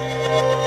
[0.00, 0.63] Música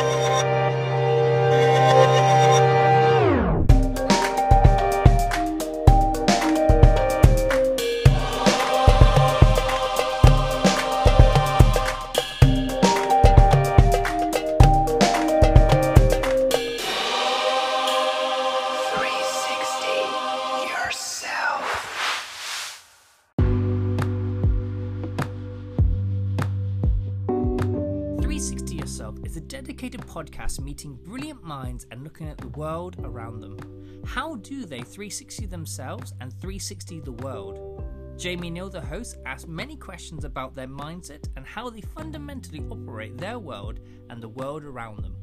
[30.78, 33.58] meeting brilliant minds and looking at the world around them.
[34.06, 37.84] How do they 360 themselves and 360 the world?
[38.16, 43.18] Jamie Neal, the host, asks many questions about their mindset and how they fundamentally operate
[43.18, 43.80] their world
[44.12, 45.16] and the world around them.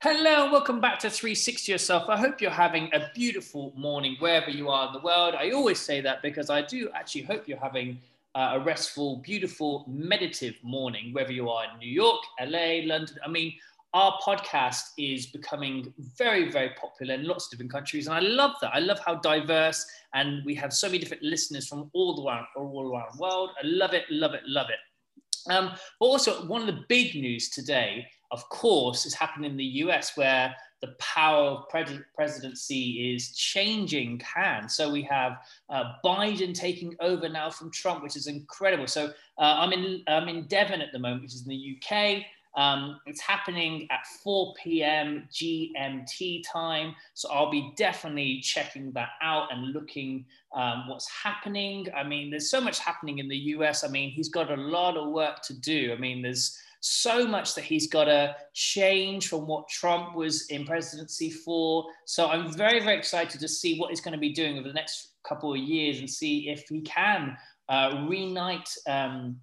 [0.00, 2.08] Hello, welcome back to 360 Yourself.
[2.08, 5.34] I hope you're having a beautiful morning wherever you are in the world.
[5.34, 7.98] I always say that because I do actually hope you're having
[8.34, 13.16] uh, a restful, beautiful, meditative morning, whether you are in New York, LA, London.
[13.24, 13.54] I mean,
[13.94, 18.06] our podcast is becoming very, very popular in lots of different countries.
[18.06, 18.74] And I love that.
[18.74, 22.46] I love how diverse and we have so many different listeners from all the world,
[22.56, 23.50] all around the world.
[23.62, 25.52] I love it, love it, love it.
[25.52, 29.64] Um, but also, one of the big news today, of course, is happening in the
[29.64, 34.74] US where the power of pre- presidency is changing hands.
[34.74, 35.36] So we have
[35.70, 38.88] uh, Biden taking over now from Trump, which is incredible.
[38.88, 42.24] So uh, I'm in I'm in Devon at the moment, which is in the UK.
[42.54, 45.26] Um, it's happening at 4 p.m.
[45.32, 46.94] GMT time.
[47.14, 51.86] So I'll be definitely checking that out and looking um, what's happening.
[51.96, 53.84] I mean, there's so much happening in the US.
[53.84, 55.94] I mean, he's got a lot of work to do.
[55.96, 60.64] I mean, there's so much that he's got to change from what Trump was in
[60.64, 61.86] presidency for.
[62.06, 64.74] So I'm very, very excited to see what he's going to be doing over the
[64.74, 67.36] next couple of years and see if he can
[67.68, 69.36] uh, reunite um,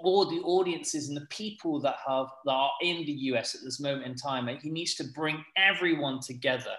[0.00, 3.80] all the audiences and the people that have that are in the US at this
[3.80, 4.48] moment in time.
[4.62, 6.74] He needs to bring everyone together.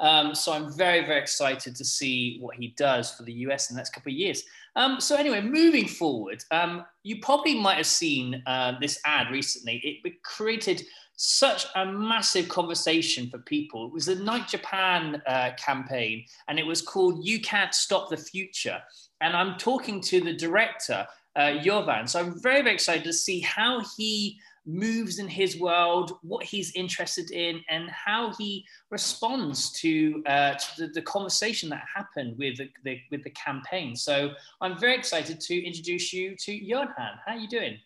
[0.00, 3.74] Um, so I'm very, very excited to see what he does for the US in
[3.74, 4.44] the next couple of years.
[4.76, 10.00] Um, so anyway, moving forward, um, you probably might have seen uh, this ad recently.
[10.04, 10.82] It created
[11.20, 13.86] such a massive conversation for people.
[13.86, 18.16] It was the Nike Japan uh, campaign, and it was called "You Can't Stop the
[18.16, 18.80] Future."
[19.20, 21.04] And I'm talking to the director,
[21.36, 22.06] uh, Jovan.
[22.06, 26.74] So I'm very, very excited to see how he moves in his world, what he's
[26.74, 32.58] interested in, and how he responds to, uh, to the, the, conversation that happened with
[32.58, 33.96] the, the, with the campaign.
[33.96, 34.30] So
[34.60, 36.90] I'm very excited to introduce you to Jovan.
[37.26, 37.78] How are you doing?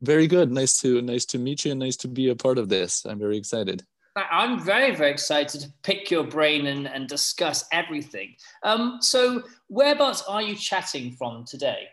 [0.00, 0.50] Very good.
[0.50, 3.04] Nice to nice to meet you, and nice to be a part of this.
[3.04, 3.84] I'm very excited.
[4.16, 8.34] I'm very, very excited to pick your brain and, and discuss everything.
[8.62, 11.88] Um, so, whereabouts are you chatting from today?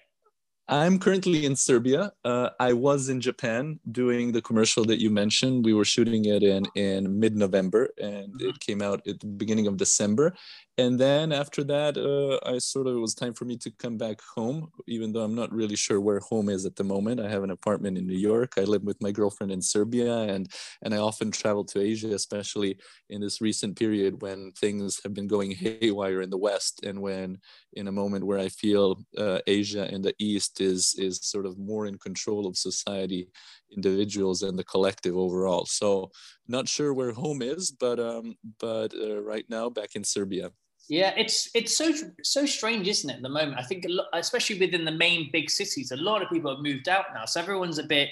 [0.67, 2.11] I'm currently in Serbia.
[2.23, 5.63] Uh, I was in Japan doing the commercial that you mentioned.
[5.63, 8.57] We were shooting it in in mid November, and it mm-hmm.
[8.59, 10.33] came out at the beginning of December
[10.77, 13.97] and then after that uh, i sort of it was time for me to come
[13.97, 17.19] back home even though i'm not really sure where home is at the moment.
[17.19, 18.53] I have an apartment in new york.
[18.57, 20.49] I live with my girlfriend in serbia and
[20.81, 22.77] and i often travel to asia especially
[23.09, 27.37] in this recent period when things have been going haywire in the west and when
[27.73, 31.57] in a moment where i feel uh, asia and the east is is sort of
[31.57, 33.27] more in control of society
[33.75, 35.65] individuals and the collective overall.
[35.65, 36.11] So
[36.47, 40.51] not sure where home is but um but uh, right now back in serbia
[40.87, 41.91] yeah, it's it's so
[42.21, 43.17] so strange, isn't it?
[43.17, 46.29] At the moment, I think, lot, especially within the main big cities, a lot of
[46.29, 48.09] people have moved out now, so everyone's a bit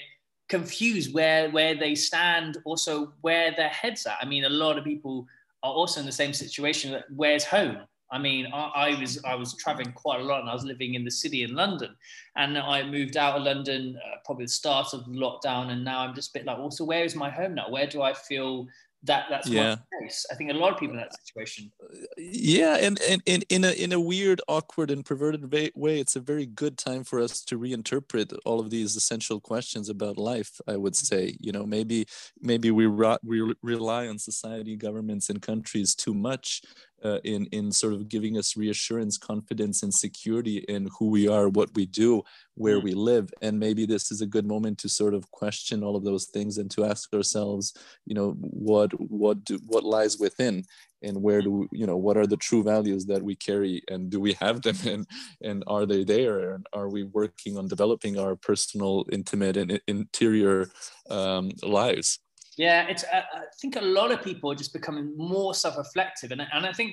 [0.48, 4.18] confused where where they stand, also where their heads at.
[4.20, 5.26] I mean, a lot of people
[5.62, 6.92] are also in the same situation.
[6.92, 7.78] That where's home?
[8.10, 10.94] I mean, I, I, was I was traveling quite a lot, and I was living
[10.94, 11.96] in the city in London,
[12.36, 16.00] and I moved out of London uh, probably the start of the lockdown, and now
[16.00, 17.70] I'm just a bit like, well, so where is my home now?
[17.70, 18.66] Where do I feel
[19.04, 19.76] that that's yeah.
[20.00, 20.26] case.
[20.30, 21.70] I think a lot of people in that situation.
[22.16, 26.20] Yeah, and, and, and in a in a weird, awkward, and perverted way, it's a
[26.20, 30.60] very good time for us to reinterpret all of these essential questions about life.
[30.66, 32.06] I would say, you know, maybe
[32.40, 36.62] maybe we we rely on society, governments, and countries too much
[37.02, 41.48] uh, in in sort of giving us reassurance, confidence, and security in who we are,
[41.48, 42.22] what we do,
[42.54, 42.84] where mm.
[42.84, 43.30] we live.
[43.42, 46.58] And maybe this is a good moment to sort of question all of those things
[46.58, 47.74] and to ask ourselves,
[48.06, 50.64] you know, what what do, what lies within,
[51.02, 54.18] and where do you know what are the true values that we carry, and do
[54.20, 55.06] we have them, and
[55.42, 60.68] and are they there, and are we working on developing our personal, intimate, and interior
[61.10, 62.18] um, lives?
[62.56, 63.04] Yeah, it's.
[63.04, 66.72] Uh, I think a lot of people are just becoming more self-reflective, and and I
[66.72, 66.92] think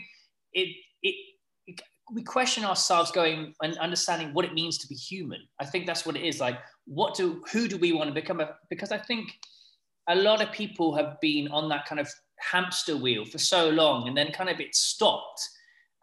[0.53, 0.69] it
[1.03, 1.15] it,
[1.67, 1.81] it
[2.11, 5.39] we question ourselves going and understanding what it means to be human.
[5.59, 6.39] I think that's what it is.
[6.39, 8.41] Like, what do who do we want to become?
[8.69, 9.31] Because I think
[10.09, 12.09] a lot of people have been on that kind of
[12.39, 15.47] hamster wheel for so long, and then kind of it stopped,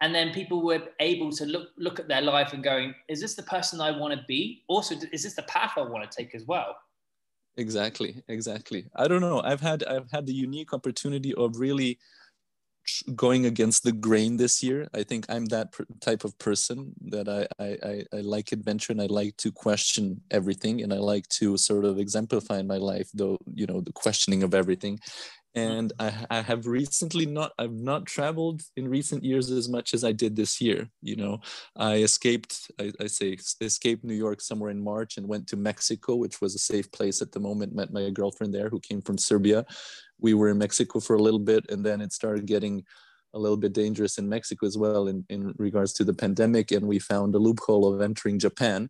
[0.01, 3.35] and then people were able to look look at their life and going, is this
[3.35, 4.63] the person I want to be?
[4.69, 6.75] Also, is this the path I want to take as well?
[7.59, 8.89] Exactly, exactly.
[8.95, 9.41] I don't know.
[9.41, 11.99] I've had I've had the unique opportunity of really
[13.15, 14.87] going against the grain this year.
[14.93, 19.05] I think I'm that type of person that I, I, I, like adventure and I
[19.07, 23.37] like to question everything and I like to sort of exemplify in my life, though,
[23.53, 24.99] you know, the questioning of everything.
[25.57, 25.71] Mm-hmm.
[25.71, 30.03] And I, I have recently not, I've not traveled in recent years as much as
[30.03, 30.87] I did this year.
[31.01, 31.39] You know,
[31.75, 36.15] I escaped, I, I say, escaped New York somewhere in March and went to Mexico,
[36.15, 37.75] which was a safe place at the moment.
[37.75, 39.65] Met my girlfriend there who came from Serbia
[40.19, 42.83] we were in Mexico for a little bit, and then it started getting
[43.33, 46.71] a little bit dangerous in Mexico as well in, in regards to the pandemic.
[46.71, 48.89] And we found a loophole of entering Japan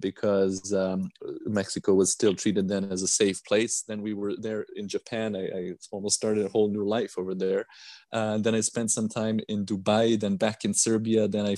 [0.00, 1.10] because um,
[1.46, 3.82] Mexico was still treated then as a safe place.
[3.86, 5.36] Then we were there in Japan.
[5.36, 7.66] I, I almost started a whole new life over there.
[8.12, 11.28] Uh, then I spent some time in Dubai, then back in Serbia.
[11.28, 11.56] Then I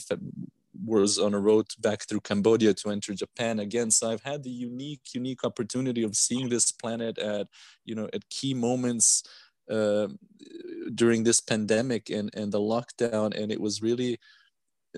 [0.84, 3.90] was on a road back through Cambodia to enter Japan again.
[3.90, 7.48] So I've had the unique, unique opportunity of seeing this planet at,
[7.84, 9.22] you know, at key moments
[9.70, 10.08] uh,
[10.94, 13.38] during this pandemic and, and the lockdown.
[13.40, 14.19] And it was really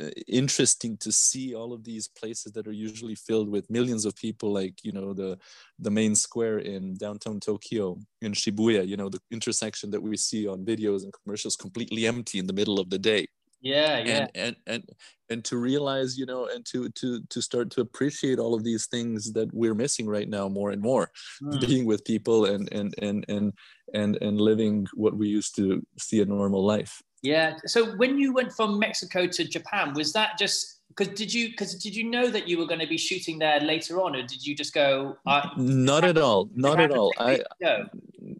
[0.00, 4.16] uh, interesting to see all of these places that are usually filled with millions of
[4.16, 5.38] people, like, you know, the,
[5.78, 10.46] the main square in downtown Tokyo, in Shibuya, you know, the intersection that we see
[10.46, 13.26] on videos and commercials completely empty in the middle of the day.
[13.62, 14.02] Yeah yeah.
[14.04, 14.84] And, and and
[15.30, 18.86] and to realize you know and to to to start to appreciate all of these
[18.86, 21.10] things that we're missing right now more and more
[21.40, 21.60] mm.
[21.66, 23.52] being with people and and and and
[23.94, 27.56] and and living what we used to see a normal life yeah.
[27.66, 31.74] So when you went from mexico to japan was that just because did you because
[31.74, 34.44] did you know that you were going to be shooting there later on or did
[34.46, 35.16] you just go
[35.56, 37.12] not at all not at all.
[37.18, 37.42] I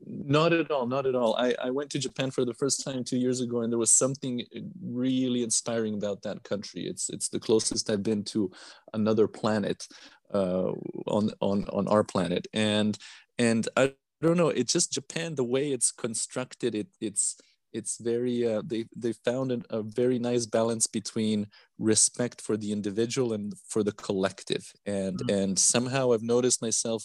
[0.07, 1.35] not at all not at all.
[1.37, 3.93] I, I went to japan for the first time two years ago and there was
[3.93, 4.45] something
[4.83, 6.87] really inspiring about that country.
[6.87, 8.51] It's it's the closest i've been to
[8.93, 9.87] another planet
[10.35, 10.73] uh,
[11.07, 12.47] on on on our planet.
[12.53, 12.99] And
[13.39, 17.37] and i don't know it's just japan the way it's constructed it it's
[17.73, 21.47] it's very uh, they they found an, a very nice balance between
[21.83, 24.73] respect for the individual and for the collective.
[24.87, 25.37] And mm-hmm.
[25.39, 27.05] and somehow i've noticed myself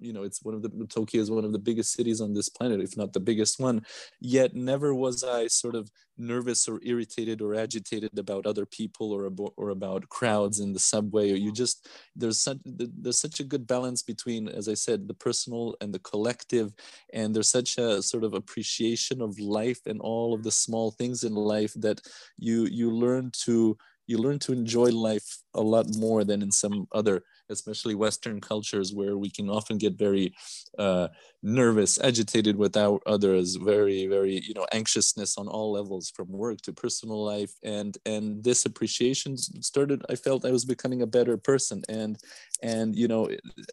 [0.00, 2.48] you know it's one of the tokyo is one of the biggest cities on this
[2.48, 3.84] planet if not the biggest one.
[4.20, 9.26] Yet never was i sort of nervous or irritated or agitated about other people or
[9.26, 11.32] about, or about crowds in the subway.
[11.32, 15.14] Or you just there's such there's such a good balance between as i said the
[15.14, 16.74] personal and the collective.
[17.12, 21.24] And there's such a sort of appreciation of life and all of the small things
[21.24, 22.00] in life that
[22.36, 26.86] you you learn to you learn to enjoy life a lot more than in some
[26.92, 30.32] other especially western cultures where we can often get very
[30.78, 31.08] uh,
[31.42, 36.72] nervous agitated without others very very you know anxiousness on all levels from work to
[36.72, 37.52] personal life.
[37.62, 41.82] And and this appreciation started i felt i was becoming a better person.
[41.88, 42.18] And
[42.62, 43.30] and you know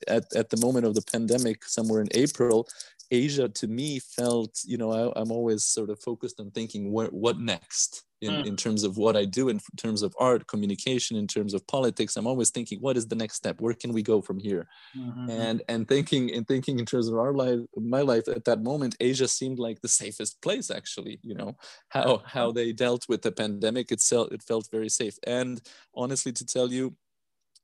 [0.08, 2.68] at, at the moment of the pandemic somewhere in april
[3.12, 7.14] asia to me felt you know I, i'm always sort of focused on thinking what
[7.14, 8.46] what next in, mm.
[8.46, 12.16] in terms of what I do, in terms of art, communication, in terms of politics.
[12.16, 13.60] I'm always thinking, what is the next step?
[13.60, 14.68] Where can we go from here?
[14.98, 15.30] Mm-hmm.
[15.30, 18.96] And and thinking and thinking in terms of our life, my life at that moment,
[19.00, 20.70] Asia seemed like the safest place.
[20.70, 21.58] Actually, you know
[21.90, 24.32] how how they dealt with the pandemic itself.
[24.32, 25.18] It felt very safe.
[25.26, 25.62] And
[25.96, 26.96] honestly, to tell you,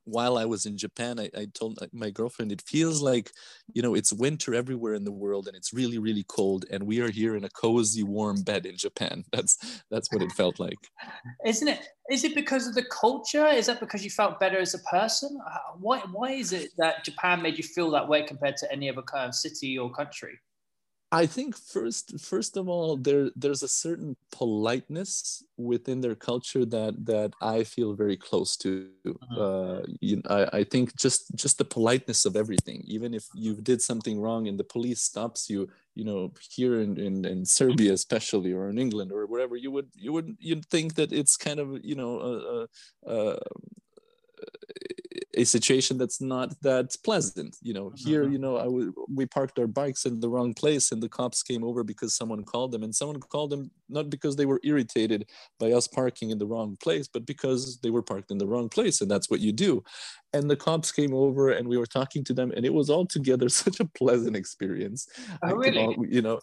[0.08, 3.32] while I was in Japan, I, I, told my girlfriend, it feels like,
[3.74, 6.66] you know, it's winter everywhere in the world and it's really, really cold.
[6.72, 9.26] And we are here in a cozy, warm bed in Japan.
[9.34, 10.78] That's, that's what it felt like.
[11.46, 11.90] Isn't it?
[12.10, 13.46] Is it because of the culture?
[13.48, 15.38] Is that because you felt better as a person?
[15.46, 18.90] Uh, why, why is it that Japan made you feel that way compared to any
[18.90, 20.40] other kind of city or country?
[21.12, 27.06] I think first, first of all, there there's a certain politeness within their culture that
[27.06, 28.90] that I feel very close to.
[29.06, 29.42] Uh-huh.
[29.42, 32.84] Uh, you, I, I think just just the politeness of everything.
[32.86, 37.00] Even if you did something wrong and the police stops you, you know, here in,
[37.00, 40.96] in, in Serbia especially, or in England or wherever, you would you would you'd think
[40.96, 43.40] that it's kind of you know a, a,
[45.38, 48.32] a situation that's not that pleasant you know here Mhm.
[48.34, 51.40] you know I w- we parked our bikes in the wrong place and the cops
[51.50, 53.64] came over because someone called them and someone called them
[53.98, 55.22] not because they were irritated
[55.62, 58.68] by us parking in the wrong place but because they were parked in the wrong
[58.78, 59.72] place and that's what you do
[60.36, 63.48] and the cops came over and we were talking to them and it was altogether
[63.64, 65.02] such a pleasant experience
[65.44, 65.84] Oh, really?
[65.84, 66.40] al- you know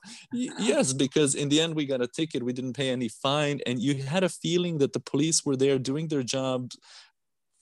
[0.71, 3.77] yes because in the end we got a ticket we didn't pay any fine and
[3.87, 6.61] you had a feeling that the police were there doing their job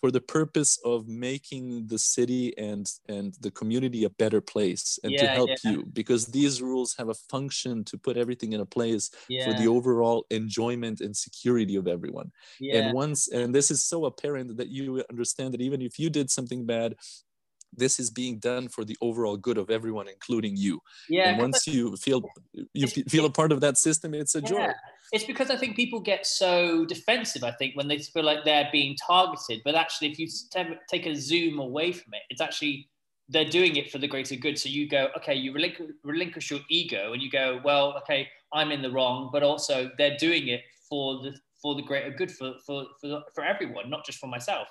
[0.03, 5.17] for the purpose of making the city and and the community a better place and
[5.17, 5.71] to help yeah.
[5.71, 9.45] you because these rules have a function to put everything in a place Yeah.
[9.45, 12.79] for the overall enjoyment and security of everyone yeah.
[12.79, 16.29] and once and this is so apparent that you understand that even if you did
[16.31, 16.97] something bad
[17.73, 21.31] this is being done for the overall good of everyone including you yeah.
[21.31, 22.23] and once you feel
[22.75, 24.75] you feel a part of that system it's a joy Yeah.
[25.13, 28.71] It's because I think people get so defensive, I think, when they feel like they're
[28.73, 29.61] being targeted.
[29.63, 30.27] But actually, if you
[30.91, 32.89] take a zoom away from it, it's actually
[33.29, 34.59] they're doing it for the greater good.
[34.59, 38.73] So you go, okay, you relinqu- relinquish your ego and you go, well, okay, I'm
[38.73, 42.55] in the wrong, but also they're doing it for the for the greater good for
[42.67, 44.67] for for, for everyone, not just for myself.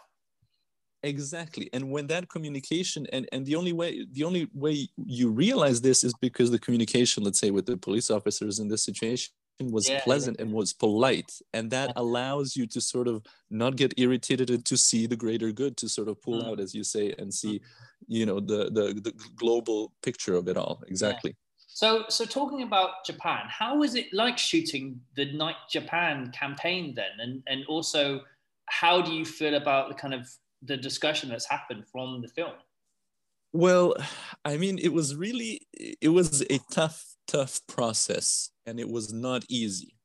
[1.03, 5.81] Exactly and when that communication and and the only way the only way you realize
[5.81, 9.31] this is because the communication let's say with the police officers in this situation
[9.62, 11.93] was Yeah, pleasant and was polite and that Yeah.
[11.96, 15.89] allows you to sort of not get irritated and to see the greater good to
[15.89, 16.51] sort of pull Mm.
[16.51, 17.62] out as you say and see
[18.08, 20.84] you know the the, the global picture of it all.
[20.88, 21.36] Exactly.
[21.58, 27.12] So, so talking about Japan, how was it like shooting the Nike Japan campaign then,
[27.20, 28.22] and and also
[28.67, 30.29] how do you feel about the kind of
[30.62, 32.53] the discussion that's happened from the film?
[33.53, 33.96] Well,
[34.46, 39.44] I mean, it was really it was a tough, tough process, and it was not
[39.50, 39.96] easy.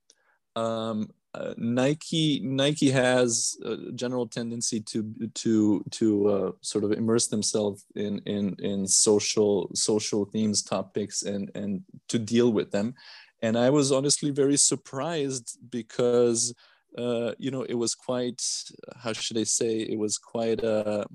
[0.57, 7.29] Um, uh, Nike Nike has a general tendency to to to uh, sort of immerse
[7.29, 12.95] themselves in in in social social themes, topics, and and to deal with them.
[13.43, 16.55] And I was honestly very surprised because
[16.99, 18.43] uh, you know it was quite
[18.97, 21.07] how should I say it was quite a,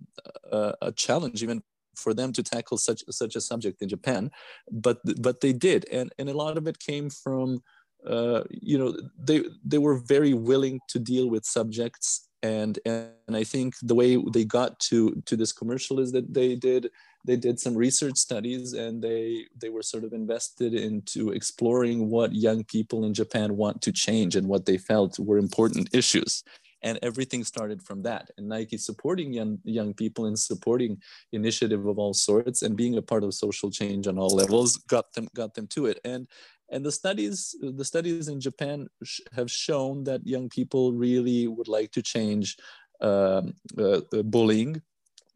[0.51, 1.63] a, a challenge even
[1.95, 4.31] for them to tackle such such a subject in Japan,
[4.71, 7.61] but but they did, and and a lot of it came from
[8.07, 13.43] uh, you know they they were very willing to deal with subjects, and and I
[13.43, 16.89] think the way they got to to this commercial is that they did
[17.24, 22.33] they did some research studies and they they were sort of invested into exploring what
[22.33, 26.43] young people in Japan want to change and what they felt were important issues.
[26.83, 28.31] And everything started from that.
[28.38, 31.00] And nike supporting young young people and supporting
[31.31, 35.13] initiative of all sorts and being a part of social change on all levels got
[35.13, 36.00] them got them to it.
[36.03, 36.27] And
[36.71, 41.67] and the studies the studies in japan sh- have shown that young people really would
[41.67, 42.57] like to change
[43.01, 44.81] um, uh, uh, bullying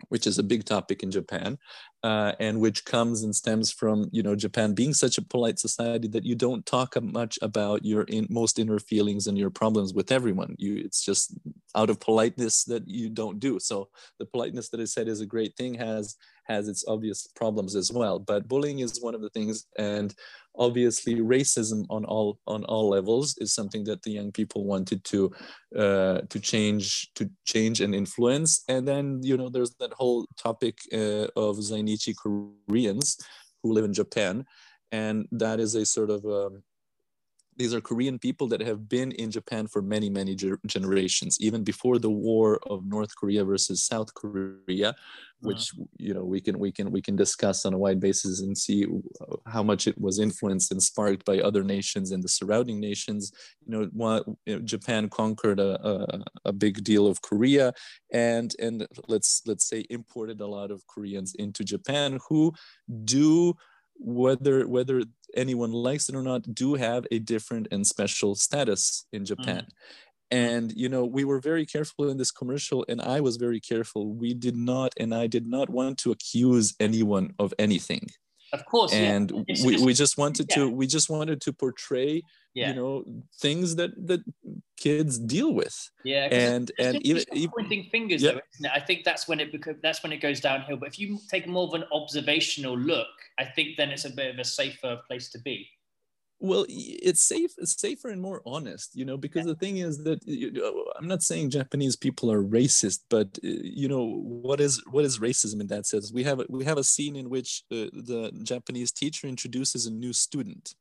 [0.09, 1.57] which is a big topic in Japan,
[2.03, 6.07] uh, and which comes and stems from you know Japan being such a polite society
[6.09, 10.11] that you don't talk much about your in, most inner feelings and your problems with
[10.11, 10.55] everyone.
[10.57, 11.33] You it's just
[11.75, 13.59] out of politeness that you don't do.
[13.59, 13.89] So
[14.19, 17.91] the politeness that I said is a great thing has has its obvious problems as
[17.91, 18.19] well.
[18.19, 20.13] But bullying is one of the things, and
[20.57, 25.31] obviously racism on all on all levels is something that the young people wanted to
[25.77, 28.63] uh, to change to change and influence.
[28.67, 33.17] And then you know there's that whole topic uh, of zainichi koreans
[33.61, 34.45] who live in japan.
[34.91, 36.63] And that is a sort of um,
[37.57, 41.63] these are Korean people that have been in Japan for many, many ge- generations, even
[41.63, 44.93] before the war of North Korea versus South Korea, uh-huh.
[45.41, 48.57] which you know we can we can we can discuss on a wide basis and
[48.57, 52.79] see uh, how much it was influenced and sparked by other nations and the surrounding
[52.79, 53.31] nations.
[53.65, 57.73] You know, what, you know, Japan conquered a, a, a big deal of Korea,
[58.11, 62.53] and and let's let's say imported a lot of Koreans into Japan who
[63.05, 63.55] do
[63.97, 65.03] whether whether
[65.35, 69.27] anyone likes it or not do have a different and special status in mm.
[69.27, 69.67] japan.
[70.31, 74.13] And you know we were very careful in this commercial and i was very careful.
[74.13, 78.09] We did not and i did not want to accuse anyone of anything
[78.53, 79.65] Of course, and yeah.
[79.65, 80.55] We, just- we just wanted yeah.
[80.55, 82.21] to we just wanted to portray
[82.53, 83.03] yeah, you know
[83.39, 84.21] things that that
[84.77, 88.31] kids deal with yeah and and even, even pointing fingers, Yeah.
[88.31, 88.71] though, isn't it?
[88.73, 90.77] I think that's when it becomes that's when it goes downhill.
[90.77, 93.07] But if you take more of an observational look,
[93.39, 95.67] I think then it's a bit of a safer place to be.
[96.39, 100.19] Well it's safe it's safer and more honest you know because the thing is that
[100.27, 104.81] you know, i'm not saying japanese people are racist but uh, you know what is
[104.91, 106.11] what is racism in that sense?
[106.13, 109.91] We have a, we have a scene in which uh, the japanese teacher introduces a
[109.91, 110.75] new student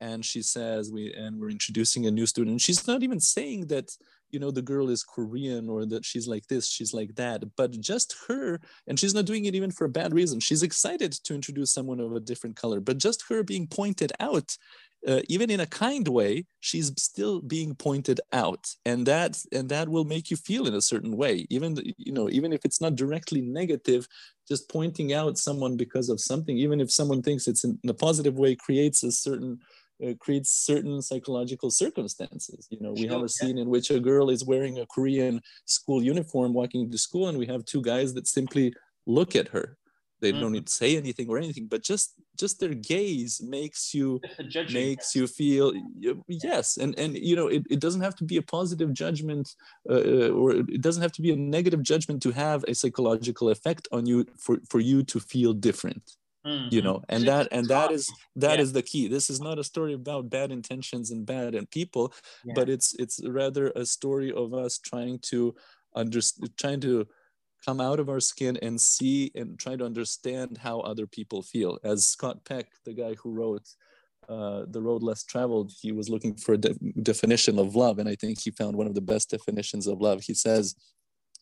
[0.00, 2.52] and she says we and we're introducing a new student.
[2.52, 3.94] And she's not even saying that
[4.30, 7.72] you know the girl is korean or that she's like this she's like that but
[7.80, 10.40] just her and she's not doing it even for a bad reason.
[10.40, 14.56] She's excited to introduce someone of a different color but just her being pointed out
[15.06, 19.88] uh, even in a kind way she's still being pointed out and that and that
[19.88, 22.96] will make you feel in a certain way even you know even if it's not
[22.96, 24.06] directly negative
[24.48, 28.38] just pointing out someone because of something even if someone thinks it's in a positive
[28.38, 29.58] way creates a certain
[30.06, 32.66] uh, creates certain psychological circumstances.
[32.70, 33.64] You know, we sure, have a scene yeah.
[33.64, 37.46] in which a girl is wearing a Korean school uniform walking to school, and we
[37.46, 38.72] have two guys that simply
[39.06, 39.76] look at her.
[40.20, 40.40] They mm-hmm.
[40.40, 44.20] don't need to say anything or anything, but just just their gaze makes you
[44.72, 45.72] makes you feel
[46.28, 49.54] yes, and and you know it, it doesn't have to be a positive judgment
[49.88, 53.50] uh, uh, or it doesn't have to be a negative judgment to have a psychological
[53.50, 56.74] effect on you for for you to feel different Mm-hmm.
[56.74, 58.62] you know and that and that is that yeah.
[58.62, 62.14] is the key this is not a story about bad intentions and bad and people
[62.44, 62.54] yeah.
[62.56, 65.54] but it's it's rather a story of us trying to
[65.94, 67.06] understand trying to
[67.64, 71.78] come out of our skin and see and try to understand how other people feel
[71.84, 73.68] as scott peck the guy who wrote
[74.28, 78.08] uh, the road less traveled he was looking for a de- definition of love and
[78.08, 80.76] i think he found one of the best definitions of love he says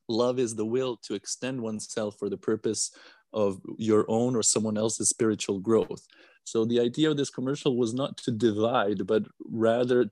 [0.08, 2.90] love is the will to extend oneself for the purpose
[3.32, 6.06] of your own or someone else's spiritual growth.
[6.44, 10.10] So the idea of this commercial was not to divide, but rather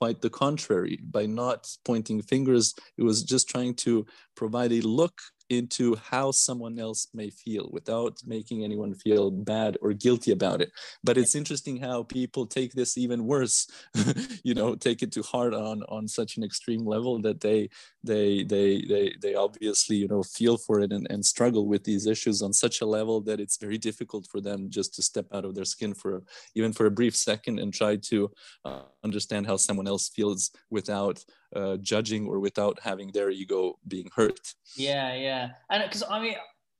[0.00, 1.00] quite the contrary.
[1.02, 5.20] By not pointing fingers, it was just trying to provide a look
[5.50, 10.70] into how someone else may feel without making anyone feel bad or guilty about it
[11.02, 13.66] but it's interesting how people take this even worse
[14.44, 17.68] you know take it to heart on on such an extreme level that they
[18.02, 22.06] they they they, they obviously you know feel for it and, and struggle with these
[22.06, 25.44] issues on such a level that it's very difficult for them just to step out
[25.44, 26.22] of their skin for
[26.54, 28.30] even for a brief second and try to
[28.64, 31.24] uh, understand how someone else feels without
[31.54, 34.54] uh, judging or without having their ego being hurt.
[34.76, 35.33] Yeah, yeah,
[35.70, 36.34] and because I mean,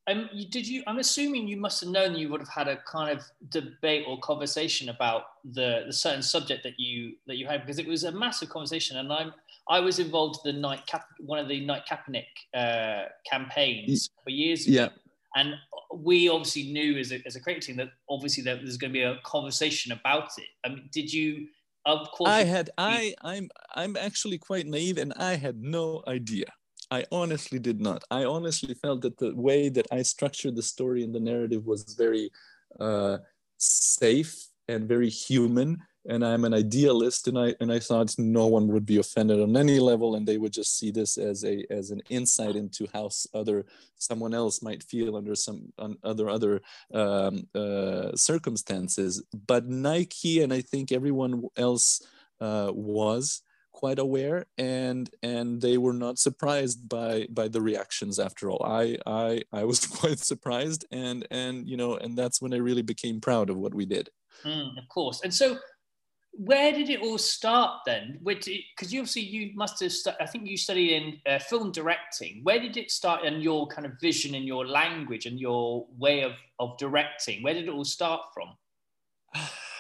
[0.06, 0.82] um, did you?
[0.86, 4.18] I'm assuming you must have known you would have had a kind of debate or
[4.20, 8.12] conversation about the the certain subject that you that you had because it was a
[8.12, 9.32] massive conversation, and I'm
[9.68, 14.30] I was involved in the night cap one of the Nike Kaepernick uh, campaigns for
[14.30, 14.74] years ago.
[14.74, 14.88] Yeah.
[15.36, 15.54] And
[15.92, 18.96] we obviously knew as a, as a creative team that obviously that there's going to
[18.96, 20.46] be a conversation about it.
[20.64, 21.48] I mean, did you
[21.86, 26.46] of course i had i i'm i'm actually quite naive and i had no idea
[26.90, 31.02] i honestly did not i honestly felt that the way that i structured the story
[31.02, 32.30] and the narrative was very
[32.80, 33.18] uh,
[33.58, 38.68] safe and very human and I'm an idealist, and I and I thought no one
[38.68, 41.90] would be offended on any level, and they would just see this as a as
[41.90, 43.64] an insight into how other
[43.96, 46.60] someone else might feel under some other other
[46.92, 49.22] um, uh, circumstances.
[49.46, 52.02] But Nike and I think everyone else
[52.40, 53.42] uh, was
[53.74, 58.96] quite aware and and they were not surprised by by the reactions after all i
[59.04, 63.20] i i was quite surprised and and you know and that's when i really became
[63.20, 64.08] proud of what we did
[64.44, 65.58] mm, of course and so
[66.36, 68.18] where did it all start then?
[68.24, 69.92] Because you obviously you must have.
[69.92, 72.40] Stu- I think you studied in uh, film directing.
[72.42, 76.22] Where did it start and your kind of vision and your language and your way
[76.22, 77.42] of of directing?
[77.42, 78.48] Where did it all start from?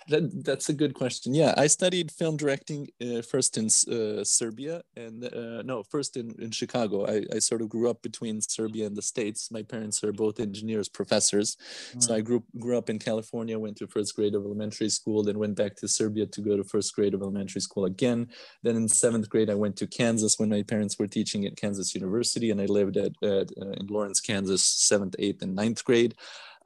[0.08, 1.34] That, that's a good question.
[1.34, 6.34] Yeah, I studied film directing uh, first in uh, Serbia and uh, no, first in,
[6.38, 7.06] in Chicago.
[7.06, 9.50] I, I sort of grew up between Serbia and the States.
[9.50, 11.56] My parents are both engineers, professors.
[11.94, 12.02] Mm.
[12.02, 15.38] So I grew, grew up in California, went to first grade of elementary school, then
[15.38, 18.28] went back to Serbia to go to first grade of elementary school again.
[18.62, 21.94] Then in seventh grade, I went to Kansas when my parents were teaching at Kansas
[21.94, 26.14] University, and I lived at, at uh, in Lawrence, Kansas, seventh, eighth, and ninth grade.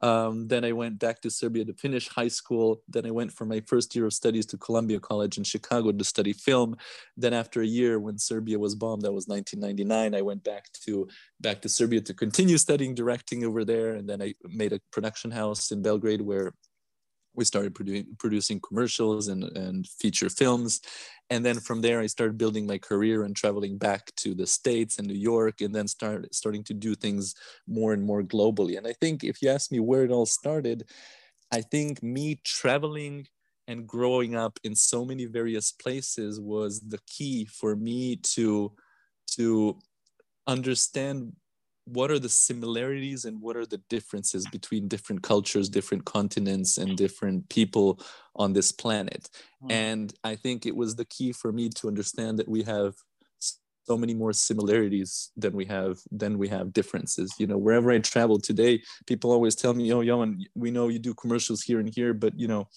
[0.00, 2.82] Um, then I went back to Serbia to finish high school.
[2.88, 6.04] Then I went for my first year of studies to Columbia College in Chicago to
[6.04, 6.76] study film.
[7.16, 11.08] Then after a year, when Serbia was bombed, that was 1999, I went back to
[11.40, 13.94] back to Serbia to continue studying directing over there.
[13.94, 16.52] And then I made a production house in Belgrade where
[17.38, 20.80] we started produ- producing commercials and, and feature films.
[21.30, 24.98] And then from there i started building my career and traveling back to the states
[24.98, 27.34] and new york and then start starting to do things
[27.66, 28.76] more and more globally.
[28.76, 30.78] And i think if you ask me where it all started
[31.52, 33.26] i think me traveling
[33.68, 38.72] and growing up in so many various places was the key for me to
[39.36, 39.78] to
[40.46, 41.32] understand
[41.92, 46.96] what are the similarities and what are the differences between different cultures different continents and
[46.96, 48.00] different people
[48.36, 49.30] on this planet
[49.62, 49.72] mm.
[49.72, 52.94] and i think it was the key for me to understand that we have
[53.88, 57.98] so many more similarities than we have than we have differences you know wherever i
[57.98, 61.92] travel today people always tell me oh Jovan, we know you do commercials here and
[61.94, 62.68] here but you know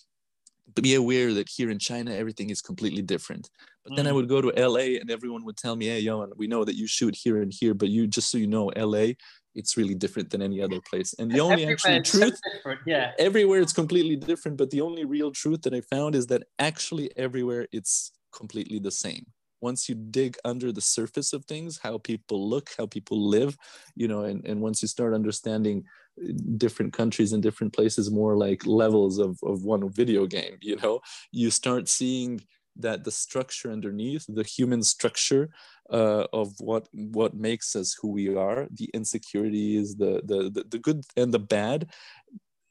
[0.75, 3.49] be aware that here in China everything is completely different.
[3.83, 3.95] But mm.
[3.97, 4.15] then I mm.
[4.15, 6.87] would go to LA and everyone would tell me, "Hey, yo, we know that you
[6.87, 9.13] shoot here and here, but you just so you know, LA,
[9.55, 13.61] it's really different than any other place." And the only actual truth, so yeah, everywhere
[13.61, 14.57] it's completely different.
[14.57, 18.91] But the only real truth that I found is that actually everywhere it's completely the
[18.91, 19.25] same
[19.61, 23.57] once you dig under the surface of things how people look how people live
[23.95, 25.83] you know and, and once you start understanding
[26.21, 30.75] uh, different countries and different places more like levels of, of one video game you
[30.77, 30.99] know
[31.31, 32.41] you start seeing
[32.77, 35.49] that the structure underneath the human structure
[35.89, 40.79] uh, of what what makes us who we are the insecurities the, the the the
[40.79, 41.89] good and the bad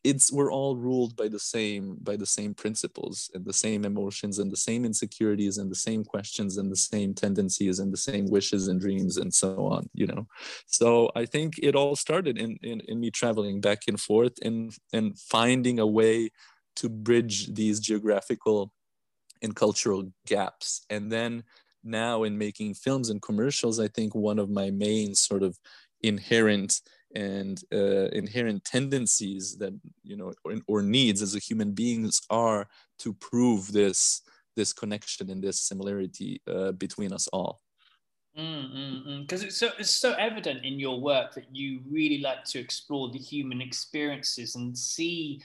[0.03, 4.39] it's we're all ruled by the same by the same principles and the same emotions
[4.39, 8.27] and the same insecurities and the same questions and the same tendencies and the same
[8.27, 10.27] wishes and dreams and so on you know?
[10.67, 14.73] So i think it all started in in, in me traveling back and forth and
[14.93, 16.31] and finding a way
[16.77, 18.73] to bridge these geographical
[19.43, 20.85] and cultural gaps.
[20.89, 21.45] And then
[21.83, 25.59] now in making films and commercials i think one of my main sort of
[26.03, 26.81] inherent
[27.15, 32.69] and uh, inherent tendencies that you know or, or, needs as a human beings are
[32.99, 34.23] to prove this
[34.57, 37.61] this connection and this similarity uh, between us all.
[38.35, 39.43] Because mm, mm, mm.
[39.43, 43.19] it's so it's so evident in your work that you really like to explore the
[43.19, 45.43] human experiences and see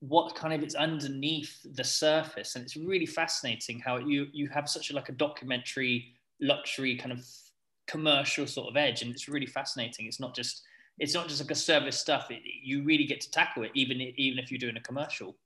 [0.00, 2.54] what kind of is underneath the surface.
[2.54, 7.12] And it's really fascinating how you you have such a like a documentary luxury kind
[7.12, 7.26] of
[7.88, 9.02] commercial sort of edge.
[9.02, 10.06] And it's really fascinating.
[10.06, 10.62] It's not just
[10.98, 12.30] it's not just like a service stuff.
[12.30, 15.36] It, you really get to tackle it, even even if you're doing a commercial.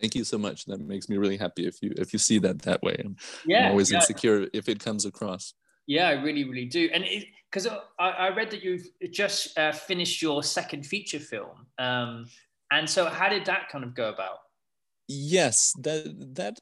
[0.00, 0.64] Thank you so much.
[0.66, 2.96] That makes me really happy if you if you see that that way.
[3.04, 3.98] I'm, yeah, I'm always yeah.
[3.98, 5.54] insecure if it comes across.
[5.86, 6.90] Yeah, I really, really do.
[6.92, 7.04] And
[7.50, 7.66] because
[7.98, 12.26] I, I, read that you've just uh, finished your second feature film, um,
[12.70, 14.40] and so how did that kind of go about?
[15.08, 16.60] Yes that that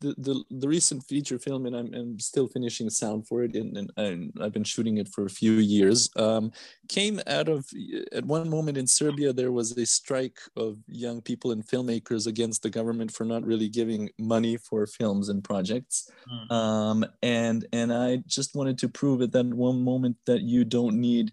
[0.00, 3.90] the, the, the recent feature film and I'm, I'm still finishing sound for it and,
[3.96, 6.52] and, i've been shooting it for a few years um,
[6.88, 7.66] came out of
[8.12, 12.62] at one moment in serbia there was a strike of young people and filmmakers against
[12.62, 16.52] the government for not really giving money for films and projects mm.
[16.52, 20.94] um, and and i just wanted to prove at that one moment that you don't
[20.94, 21.32] need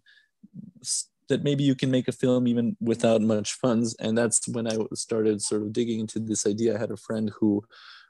[1.32, 3.96] that maybe you can make a film even without much funds.
[4.00, 6.76] And that's when i started sort of digging into this idea.
[6.76, 7.64] I had a friend who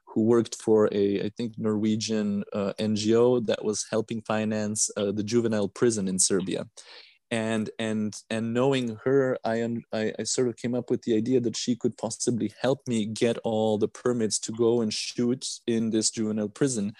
[0.07, 5.23] who worked for a i think norwegian uh, ngo that was helping finance uh, the
[5.23, 6.65] juvenile prison in serbia.
[7.49, 9.55] And and and knowing her I,
[9.93, 12.99] I, I sort of came up with the idea that she could possibly help me
[13.05, 16.93] get all the permits to go and shoot in this juvenile prison.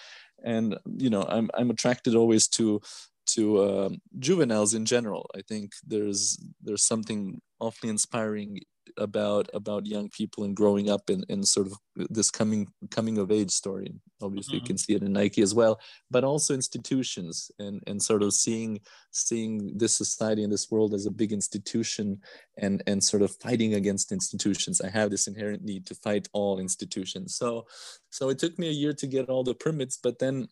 [0.54, 0.68] And
[1.04, 2.82] you know i'm, I'm attracted always to
[3.28, 5.30] to um, juveniles in general.
[5.36, 8.60] I think there's there's something awfully inspiring
[8.98, 11.74] about about young people and growing up in, in sort of
[12.10, 13.94] this coming coming of age story.
[14.22, 14.64] Obviously, mm-hmm.
[14.64, 15.80] you can see it in Nike as well,
[16.10, 18.80] but also institutions and and sort of seeing
[19.12, 22.20] seeing this society and this world as a big institution
[22.58, 24.82] and and sort of fighting against institutions.
[24.82, 27.36] I have this inherent need to fight all institutions.
[27.36, 27.66] So
[28.10, 30.48] so it took me a year to get all the permits, but then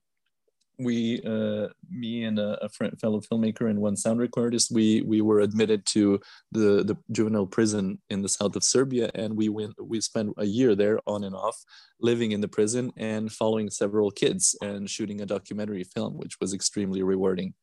[0.79, 5.21] we, uh, me and a, a friend, fellow filmmaker and one sound recordist, we we
[5.21, 6.19] were admitted to
[6.51, 10.45] the the juvenile prison in the south of Serbia, and we went we spent a
[10.45, 11.63] year there on and off,
[11.99, 16.53] living in the prison and following several kids and shooting a documentary film, which was
[16.53, 17.53] extremely rewarding.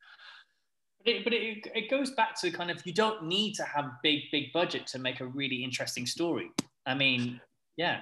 [1.04, 3.86] But it, but it, it goes back to kind of you don't need to have
[4.02, 6.50] big big budget to make a really interesting story.
[6.84, 7.40] I mean,
[7.76, 8.00] yeah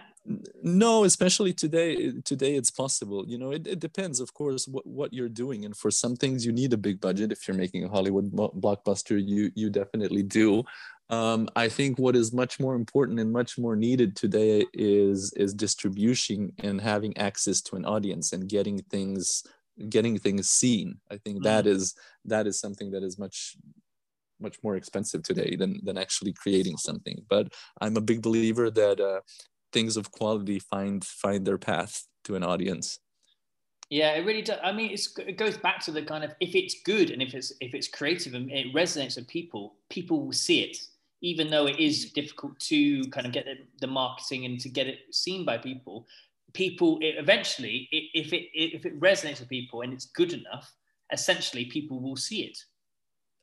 [0.63, 3.25] no especially today today it's possible.
[3.27, 5.65] You know it, it depends of course what, what you're doing.
[5.65, 7.33] And for some things you need a big budget.
[7.33, 10.65] If you're making a hollywood blockbuster you you definitely do.
[11.11, 15.53] Um, i think what is much more important and much more needed today is is
[15.53, 19.45] distribution and having access to an audience and getting things
[19.89, 20.99] getting things seen.
[21.11, 21.45] I think mm-hmm.
[21.45, 23.57] that is that is something that is much
[24.41, 27.25] much more expensive today than than actually creating something.
[27.29, 29.21] But i'm a big believer that uh,
[29.75, 32.99] things of quality find find their path to an audience.
[33.91, 34.59] Yeah it really does.
[34.63, 37.53] I mean it goes back to the kind of if it's good and if it's
[37.61, 40.79] if it's creative and it resonates with people people will see it
[41.21, 44.87] even though it is difficult to kind of get the, the marketing and to get
[44.87, 46.07] it seen by people.
[46.55, 50.73] People it, eventually if it if it resonates with people and it's good enough
[51.13, 52.57] essentially people will see it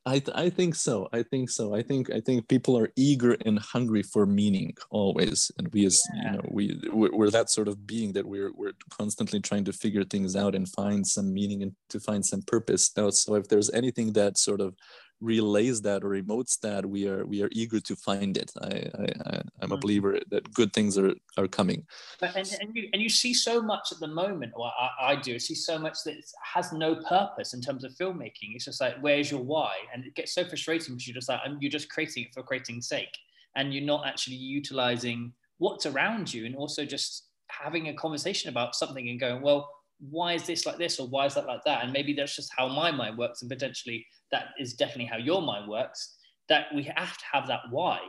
[0.04, 1.08] I, th- I think so.
[1.12, 1.74] I think so.
[1.74, 6.02] I think I think people are eager and hungry for meaning always, and we as
[6.16, 6.22] yeah.
[6.24, 10.02] you know we we're, that sort of being that we're we're constantly trying to figure
[10.02, 12.90] things out and find some meaning and to find some purpose.
[12.94, 14.74] So if there's anything that sort of
[15.22, 18.52] relays that or emotes that we are we are eager to find it.
[18.60, 19.80] I, I i'm a mm.
[19.80, 21.86] believer that good things are are coming.
[22.20, 25.16] But and, and you and you see so much at the moment or I, I
[25.16, 26.16] do see so much that
[26.54, 28.54] has no purpose in terms of filmmaking.
[28.54, 29.74] It's just like where's your why?
[29.94, 32.82] And it gets so frustrating because you're just like you're just creating it for creating
[32.82, 33.16] sake.
[33.54, 38.74] And you're not actually utilizing what's around you and also just having a conversation about
[38.74, 39.68] something and going well
[40.10, 41.84] why is this like this or why is that like that?
[41.84, 45.40] And maybe that's just how my mind works and potentially that is definitely how your
[45.42, 46.16] mind works
[46.48, 48.00] that we have to have that why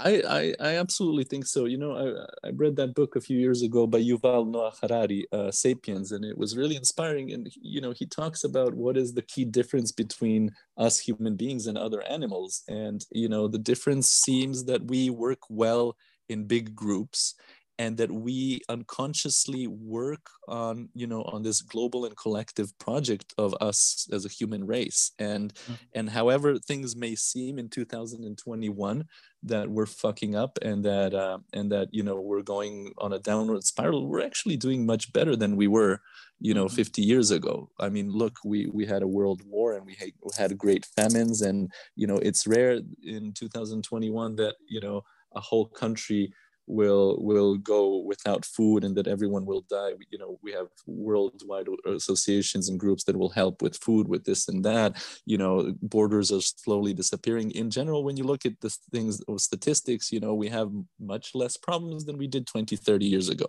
[0.00, 1.66] I, I, I absolutely think so.
[1.66, 5.26] You know, I, I read that book a few years ago by Yuval Noah Harari,
[5.32, 7.32] uh, *Sapiens*, and it was really inspiring.
[7.32, 11.68] And you know, he talks about what is the key difference between us human beings
[11.68, 12.62] and other animals.
[12.68, 15.96] And you know, the difference seems that we work well
[16.28, 17.34] in big groups,
[17.82, 23.50] and that we unconsciously work on you know on this global and collective project of
[23.60, 25.74] us as a human race and mm-hmm.
[25.96, 29.04] and however things may seem in 2021
[29.42, 33.18] that we're fucking up and that uh, and that you know we're going on a
[33.30, 36.00] downward spiral we're actually doing much better than we were
[36.38, 36.86] you know mm-hmm.
[36.86, 40.12] 50 years ago i mean look we we had a world war and we had,
[40.38, 42.80] had great famines and you know it's rare
[43.16, 45.02] in 2021 that you know
[45.34, 46.32] a whole country
[46.72, 49.92] will will go without food and that everyone will die.
[50.10, 54.48] You know we have worldwide associations and groups that will help with food with this
[54.48, 54.90] and that.
[55.26, 57.50] You know borders are slowly disappearing.
[57.52, 61.34] In general when you look at the things or statistics you know we have much
[61.34, 63.46] less problems than we did 20 30 years ago.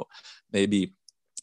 [0.52, 0.94] Maybe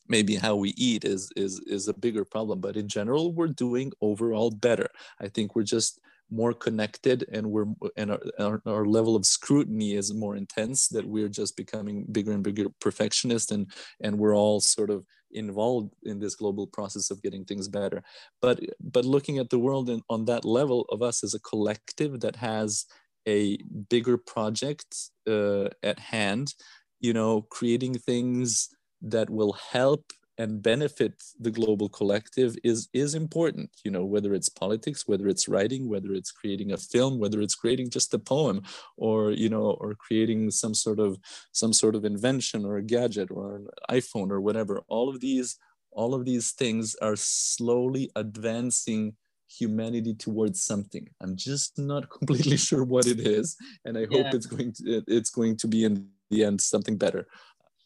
[0.08, 3.92] maybe how we eat is is is a bigger problem but in general we're doing
[4.00, 4.88] overall better.
[5.20, 7.66] I think we're just more connected and we're
[7.96, 12.32] and our, our, our, level of scrutiny is more intense that we're just becoming bigger
[12.32, 13.66] and bigger perfectionists and
[14.00, 18.02] and we're all sort of involved in this global process of getting things better.
[18.40, 22.20] But but looking at the world in, on that level of us as a collective
[22.20, 22.86] that has
[23.26, 24.94] a bigger project
[25.28, 26.54] uh, at hand
[27.00, 28.68] you know creating things
[29.02, 31.14] that will help and benefit
[31.46, 36.12] the global collective is is important you know whether it's politics whether it's writing whether
[36.18, 38.58] it's creating a film whether it's creating just a poem
[38.96, 41.18] or you know or creating some sort of
[41.52, 44.82] some sort of invention or a gadget or an iphone or whatever.
[44.88, 45.56] All of these
[45.92, 49.16] all of these things are slowly advancing
[49.48, 51.08] humanity towards something.
[51.20, 54.36] I'm just not completely sure what it is and i hope yeah.
[54.36, 57.26] it's going to it's going to be in the end something better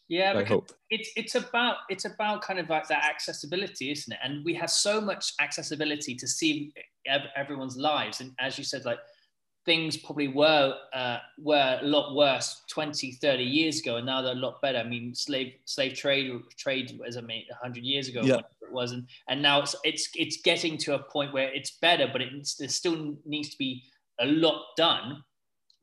[0.07, 4.19] yeah, I hope it's it's about it's about kind of like that accessibility, isn't it?
[4.23, 6.73] And we have so much accessibility to see
[7.35, 8.99] everyone's lives, and as you said, like
[9.65, 14.33] things probably were uh, were a lot worse 20 30 years ago and now they're
[14.33, 18.21] a lot better i mean slave slave trade trade as i mean 100 years ago
[18.21, 18.35] yeah.
[18.35, 22.07] it was and, and now it's it's it's getting to a point where it's better
[22.11, 23.83] but it there still needs to be
[24.19, 25.23] a lot done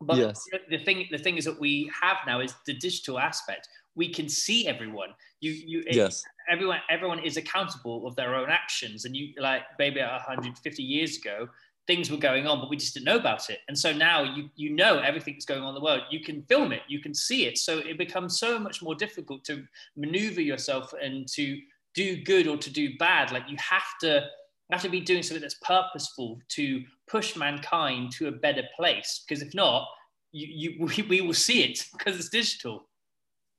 [0.01, 0.45] but yes.
[0.71, 4.29] the thing the thing is that we have now is the digital aspect we can
[4.29, 5.11] see everyone.
[5.41, 6.23] You, you, yes.
[6.49, 9.05] everyone, everyone is accountable of their own actions.
[9.05, 11.49] And you, like, maybe 150 years ago,
[11.87, 13.59] things were going on, but we just didn't know about it.
[13.69, 16.03] And so now you, you know everything that's going on in the world.
[16.11, 17.59] You can film it, you can see it.
[17.59, 19.65] So it becomes so much more difficult to
[19.97, 21.59] maneuver yourself and to
[21.95, 23.33] do good or to do bad.
[23.33, 24.29] Like you have to
[24.71, 29.25] have to be doing something that's purposeful to push mankind to a better place.
[29.27, 29.87] Because if not,
[30.31, 30.47] you,
[30.79, 32.89] you we, we will see it because it's digital.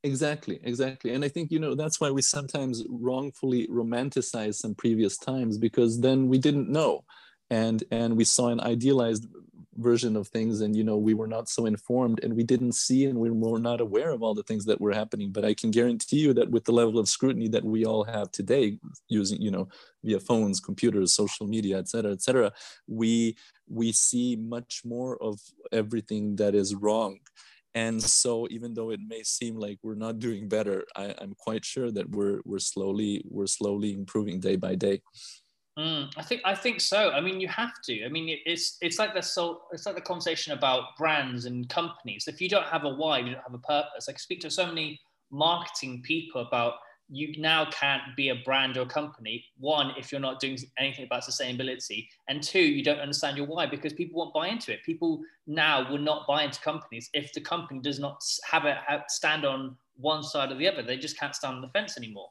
[0.04, 1.12] Exactly, exactly.
[1.14, 6.02] And I think, you know, that's why we sometimes wrongfully romanticize some previous times because
[6.02, 7.06] then we didn't know.
[7.50, 9.28] And and we saw an idealized
[9.78, 13.06] version of things and you know we were not so informed and we didn't see
[13.06, 15.72] and we were not aware of all the things that were happening but i can
[15.72, 18.78] guarantee you that with the level of scrutiny that we all have today
[19.10, 19.68] using you know
[20.04, 22.52] via phones computers social media et cetera et cetera
[22.88, 23.36] we
[23.68, 25.40] we see much more of
[25.72, 27.18] everything that is wrong
[27.76, 31.66] and so even though it may seem like we're not doing better I, am quite
[31.66, 35.02] sure that we're we're slowly we're slowly improving day by day.
[35.78, 37.10] Mm, i think i think so.
[37.12, 38.06] I mean you have to.
[38.06, 42.28] I mean it's it's like the so it's like the conversation about brands and companies.
[42.28, 44.08] If you don't have a why you don't have a purpose.
[44.08, 45.00] I speak to so many
[45.32, 46.76] marketing people about
[47.10, 49.46] you now can't be a brand or company.
[49.60, 53.66] One, if you're not doing anything about sustainability, and two, you don't understand your why
[53.66, 54.84] because people won't buy into it.
[54.84, 59.46] People now will not buy into companies if the company does not have a stand
[59.46, 60.82] on one side or the other.
[60.82, 62.30] They just can't stand on the fence anymore.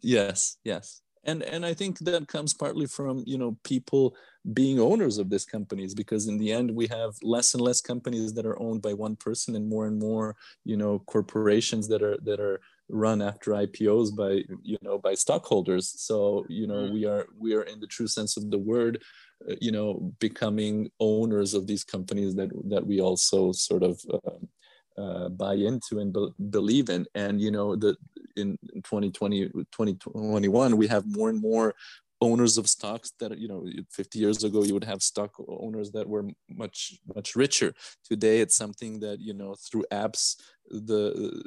[0.00, 4.16] Yes, yes, and and I think that comes partly from you know people
[4.52, 8.32] being owners of these companies because in the end we have less and less companies
[8.34, 10.34] that are owned by one person and more and more
[10.64, 15.94] you know corporations that are that are run after IPOs by you know by stockholders.
[15.96, 16.92] So you know mm.
[16.92, 19.02] we are we are in the true sense of the word
[19.48, 25.00] uh, you know becoming owners of these companies that that we also sort of uh,
[25.00, 27.96] uh, buy into and be- believe in and you know the
[28.36, 31.74] in 2020 2021 we have more and more
[32.22, 36.08] owners of stocks that you know 50 years ago you would have stock owners that
[36.08, 37.74] were much much richer.
[38.08, 40.36] Today it's something that you know through apps
[40.70, 41.42] the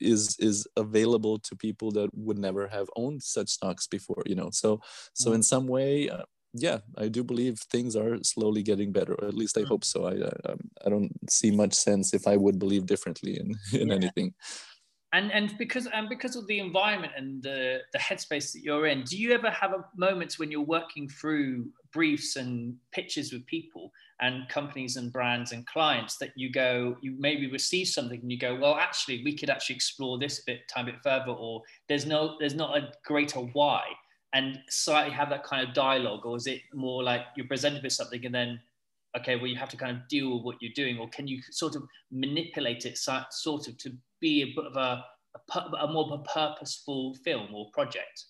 [0.00, 4.50] is is available to people that would never have owned such stocks before you know.
[4.52, 4.80] So
[5.14, 9.26] so in some way uh, yeah i do believe things are slowly getting better or
[9.26, 9.66] at least i mm.
[9.66, 10.04] hope so.
[10.04, 13.48] I i, um, I don't see much sense if i would believe differently in
[13.80, 13.94] in yeah.
[13.94, 14.34] anything
[15.14, 19.02] and and because and because of the environment and the the headspace that you're in
[19.04, 24.48] do you ever have moments when you're working through briefs and pitches with people and
[24.48, 28.56] companies and brands and clients that you go you maybe receive something and you go
[28.56, 32.36] well actually we could actually explore this a bit time bit further or there's no
[32.40, 33.82] there's not a greater why?
[34.32, 37.92] And slightly have that kind of dialogue or is it more like you're presented with
[37.92, 38.58] something and then
[39.16, 41.40] okay well you have to kind of deal with what you're doing or can you
[41.50, 45.04] sort of manipulate it sort of to be a bit of a,
[45.54, 48.24] a, a more of a purposeful film or project?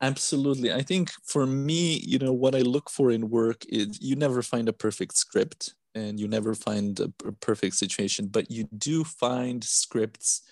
[0.00, 0.72] Absolutely.
[0.72, 4.42] I think for me you know what i look for in work is you never
[4.42, 7.08] find a perfect script and you never find a
[7.40, 10.42] perfect situation but you do find scripts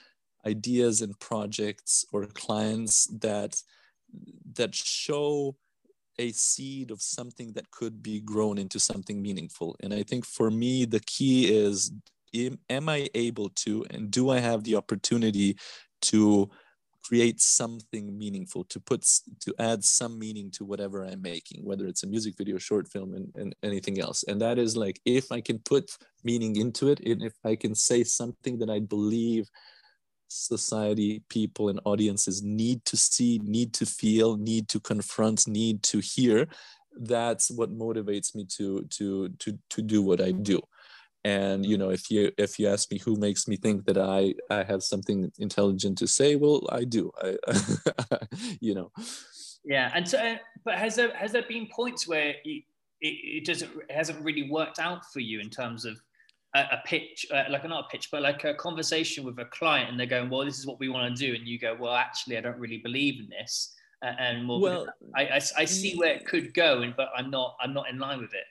[0.46, 3.62] ideas and projects or clients that
[4.54, 5.56] that show
[6.20, 10.50] a seed of something that could be grown into something meaningful and i think for
[10.50, 11.90] me the key is
[12.34, 15.56] am, I able to, and do I have the opportunity
[16.02, 16.50] to
[17.04, 19.04] create something meaningful, to put,
[19.40, 23.14] to add some meaning to whatever I'm making, whether it's a music video, short film,
[23.14, 24.22] and, and anything else.
[24.28, 25.90] And that is like, if I can put
[26.24, 29.48] meaning into it, and if I can say something that I believe
[30.30, 35.98] society, people, and audiences need to see, need to feel, need to confront, need to
[35.98, 36.46] hear,
[36.96, 40.60] that's what motivates me to to to to do what I do.
[41.24, 44.34] And you know if you if you ask me who makes me think that i
[44.48, 47.10] i have something intelligent to say well i do.
[47.22, 47.36] I
[48.60, 48.90] you know.
[49.64, 52.64] Yeah and so but has there has there been points where it,
[53.02, 56.00] it, doesn't it hasn't really worked out for you in terms of
[56.54, 59.90] a, a pitch uh, like not a pitch but like a conversation with a client
[59.90, 61.94] and they're going well this is what we want to do and you go well
[61.94, 65.96] actually i don't really believe in this uh, and more well I, I, I see
[65.96, 68.44] where it could go and but i'm not i'm not in line with it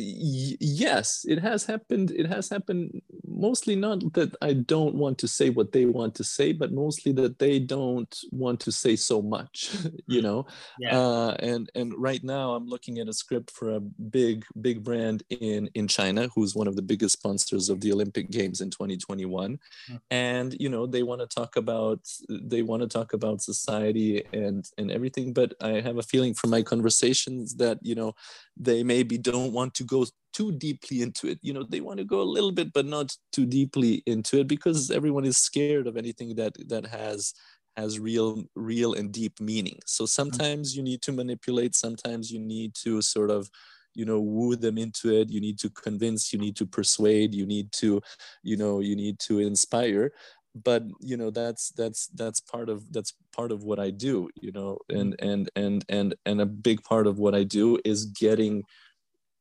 [0.00, 5.50] yes it has happened it has happened mostly not that i don't want to say
[5.50, 9.76] what they want to say but mostly that they don't want to say so much
[10.06, 10.46] you know
[10.78, 10.98] yeah.
[10.98, 15.22] uh, and and right now i'm looking at a script for a big big brand
[15.30, 19.52] in in china who's one of the biggest sponsors of the olympic games in 2021
[19.52, 19.96] mm-hmm.
[20.10, 24.70] and you know they want to talk about they want to talk about society and
[24.78, 28.14] and everything but i have a feeling from my conversations that you know
[28.56, 31.38] they maybe don't want to go too deeply into it.
[31.42, 34.48] You know they want to go a little bit but not too deeply into it
[34.48, 37.34] because everyone is scared of anything that that has
[37.76, 39.78] has real real and deep meaning.
[39.86, 41.74] So sometimes you need to manipulate.
[41.74, 43.50] Sometimes you need to sort of
[43.94, 45.30] you know woo them into it.
[45.30, 48.00] You need to convince you need to persuade you need to
[48.42, 50.12] you know you need to inspire.
[50.54, 54.50] But you know that's that's that's part of that's part of what i do you
[54.50, 58.64] know and and and and and a big part of what i do is getting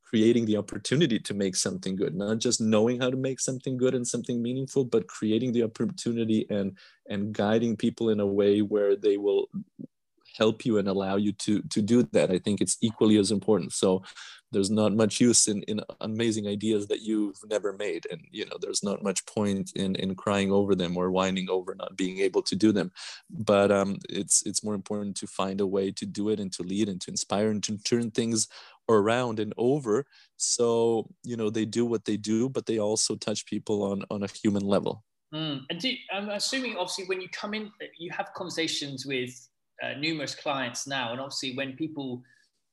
[0.10, 3.94] creating the opportunity to make something good not just knowing how to make something good
[3.94, 6.76] and something meaningful but creating the opportunity and
[7.10, 9.48] and guiding people in a way where they will
[10.38, 12.32] help you and allow you to to do that.
[12.32, 13.74] I think it's equally as important.
[13.74, 14.04] So
[14.52, 18.06] there's not much use in, in amazing ideas that you've never made.
[18.12, 21.76] And you know there's not much point in in crying over them or whining over
[21.76, 22.92] not being able to do them.
[23.30, 26.64] But um, it's it's more important to find a way to do it and to
[26.64, 28.48] lead and to inspire and to turn things
[28.88, 30.06] around and over.
[30.38, 34.24] So you know they do what they do but they also touch people on on
[34.24, 35.04] a human level.
[35.32, 35.62] Mm.
[35.70, 39.30] and do, i'm assuming obviously when you come in you have conversations with
[39.84, 42.24] uh, numerous clients now and obviously when people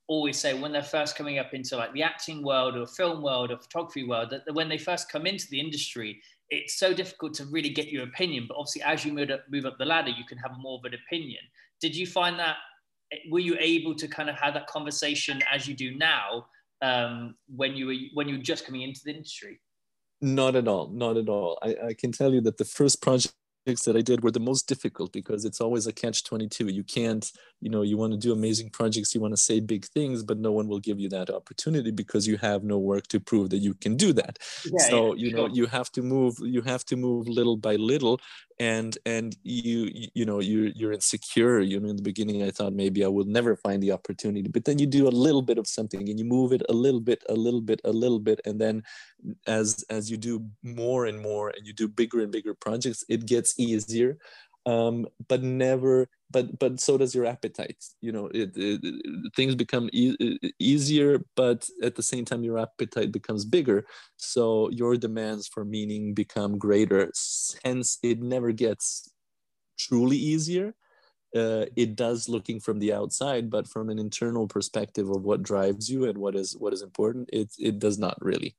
[0.07, 3.51] always say when they're first coming up into like the acting world or film world
[3.51, 7.45] or photography world that when they first come into the industry it's so difficult to
[7.45, 8.45] really get your opinion.
[8.47, 10.85] But obviously as you move up, move up the ladder you can have more of
[10.85, 11.41] an opinion.
[11.81, 12.55] Did you find that
[13.29, 16.47] were you able to kind of have that conversation as you do now
[16.81, 19.59] um, when you were when you were just coming into the industry?
[20.21, 20.87] Not at all.
[20.87, 21.59] Not at all.
[21.61, 23.33] I, I can tell you that the first project
[23.85, 26.67] that I did were the most difficult because it's always a catch 22.
[26.67, 29.85] You can't you know you want to do amazing projects you want to say big
[29.85, 33.19] things but no one will give you that opportunity because you have no work to
[33.19, 34.37] prove that you can do that.
[34.65, 37.75] Yeah, so yeah, you know you have to move you have to move little by
[37.75, 38.19] little
[38.59, 41.59] and and you you know you you're insecure.
[41.59, 44.65] You know in the beginning i thought maybe i will never find the opportunity but
[44.65, 47.23] then you do a little bit of something and you move it a little bit
[47.29, 48.83] a little bit a little bit and then
[49.47, 53.25] as as you do more and more and you do bigger and bigger projects it
[53.25, 54.17] gets easier.
[54.65, 57.83] Um, but never but but so does your appetite.
[58.01, 62.57] You know it, it, it, things become e- easier but at the same time your
[62.59, 63.85] appetite becomes bigger.
[64.17, 67.11] So your demands for meaning become greater.
[67.63, 69.11] Hence it never gets
[69.77, 70.75] truly easier
[71.35, 75.89] uh, it does looking from the outside, but from an internal perspective of what drives
[75.89, 78.55] you and what is what is important, it it does not really.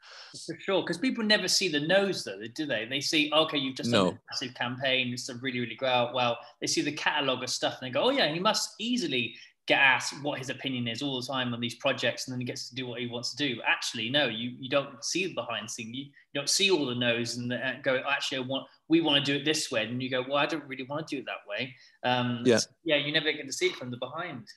[0.47, 2.87] For sure, because people never see the nose though, do they?
[2.87, 4.05] They see, okay, you've just no.
[4.05, 6.11] done a massive campaign, it's a really really great.
[6.15, 9.35] Well, they see the catalog of stuff and they go, oh yeah, he must easily
[9.69, 12.47] get asked what his opinion is all the time on these projects and then he
[12.47, 13.61] gets to do what he wants to do.
[13.67, 15.93] Actually no you, you don't see the behind scene.
[15.95, 19.23] You, you don't see all the no's and the, go actually I want we want
[19.23, 19.85] to do it this way.
[19.85, 21.75] And you go well I don't really want to do it that way.
[22.03, 22.59] Um, yeah.
[22.83, 24.49] yeah you never get to see it from the behind.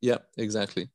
[0.00, 0.88] Yeah exactly.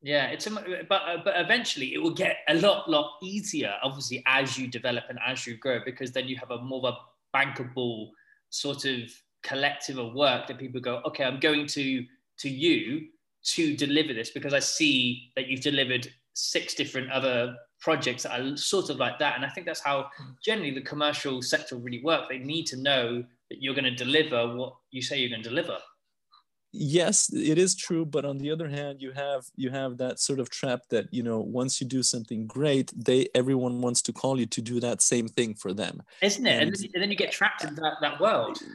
[0.00, 0.50] Yeah it's a,
[0.88, 5.02] but uh, but eventually it will get a lot lot easier obviously as you develop
[5.08, 8.10] and as you grow because then you have a more of a bankable
[8.50, 9.00] sort of
[9.42, 12.04] collective of work that people go okay I'm going to
[12.40, 13.06] to you
[13.42, 18.56] to deliver this because I see that you've delivered six different other projects that are
[18.56, 19.36] sort of like that.
[19.36, 20.10] And I think that's how
[20.44, 22.28] generally the commercial sector really work.
[22.28, 25.48] They need to know that you're going to deliver what you say you're going to
[25.48, 25.78] deliver
[26.72, 30.38] yes it is true but on the other hand you have you have that sort
[30.38, 34.38] of trap that you know once you do something great they everyone wants to call
[34.38, 36.02] you to do that same thing for them.
[36.22, 36.62] Isn't it?
[36.62, 38.58] And, and then you get trapped in that, that world.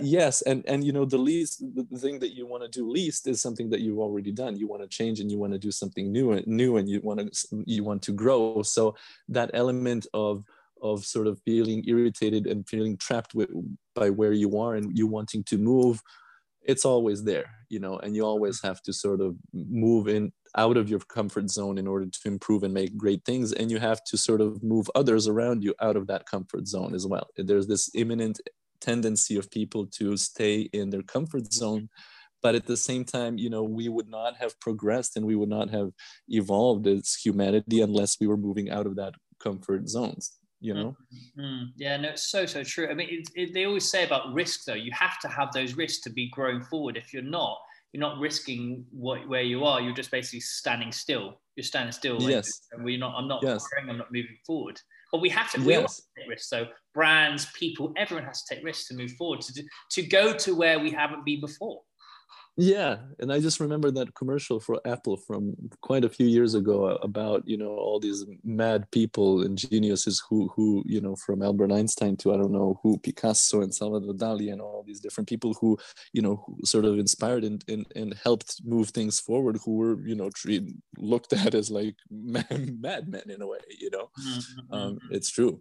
[0.00, 3.26] Yes and and you know the least the thing that you want to do least
[3.26, 4.56] is something that you've already done.
[4.56, 7.00] You want to change and you want to do something new and new and you
[7.00, 8.62] want to you want to grow.
[8.62, 8.94] So
[9.28, 10.44] that element of
[10.82, 13.50] of sort of feeling irritated and feeling trapped with,
[13.94, 16.02] by where you are and you wanting to move
[16.64, 20.76] it's always there you know and you always have to sort of move in out
[20.76, 24.02] of your comfort zone in order to improve and make great things and you have
[24.04, 27.26] to sort of move others around you out of that comfort zone as well.
[27.36, 28.40] There's this imminent
[28.80, 31.88] tendency of people to stay in their comfort zone
[32.42, 35.48] but at the same time you know we would not have progressed and we would
[35.48, 35.90] not have
[36.28, 40.96] evolved as humanity unless we were moving out of that comfort zones you know?
[41.38, 41.64] Mm-hmm.
[41.76, 42.88] yeah no it's so so true.
[42.88, 45.74] I mean it, it, they always say about risk though you have to have those
[45.74, 46.96] risks to be growing forward.
[46.96, 47.58] If you're not
[47.92, 51.40] you're not risking what where you are you're just basically standing still.
[51.56, 52.62] You're standing still yes.
[52.72, 53.64] and we're not i'm not yes.
[53.68, 54.80] growing i'm not moving forward.
[55.12, 56.02] But we have to we yes.
[56.18, 60.02] take risks so brands people everyone has to take risks to move forward to, to
[60.02, 61.82] go to where we haven't been before
[62.56, 66.86] yeah and i just remember that commercial for apple from quite a few years ago
[67.02, 71.72] about you know all these mad people and geniuses who who you know from albert
[71.72, 75.52] einstein to i don't know who picasso and salvador dali and all these different people
[75.60, 75.76] who
[76.12, 80.06] you know who sort of inspired and, and, and helped move things forward who were
[80.06, 84.74] you know treated, looked at as like madmen in a way you know mm-hmm.
[84.74, 85.60] um, it's true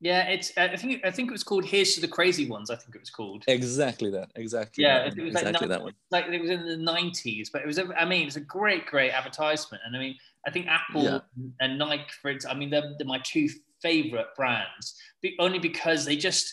[0.00, 0.52] yeah, it's.
[0.56, 1.04] Uh, I think.
[1.04, 3.44] I think it was called "Here's to the Crazy Ones." I think it was called.
[3.46, 4.30] Exactly that.
[4.34, 4.84] Exactly.
[4.84, 5.94] Yeah, that it was exactly like, that one.
[6.10, 7.78] Like it was in the nineties, but it was.
[7.78, 10.16] I mean, it's a great, great advertisement, and I mean,
[10.46, 11.18] I think Apple yeah.
[11.60, 13.48] and Nike, for example, I mean, they're, they're my two
[13.80, 14.94] favorite brands,
[15.38, 16.52] only because they just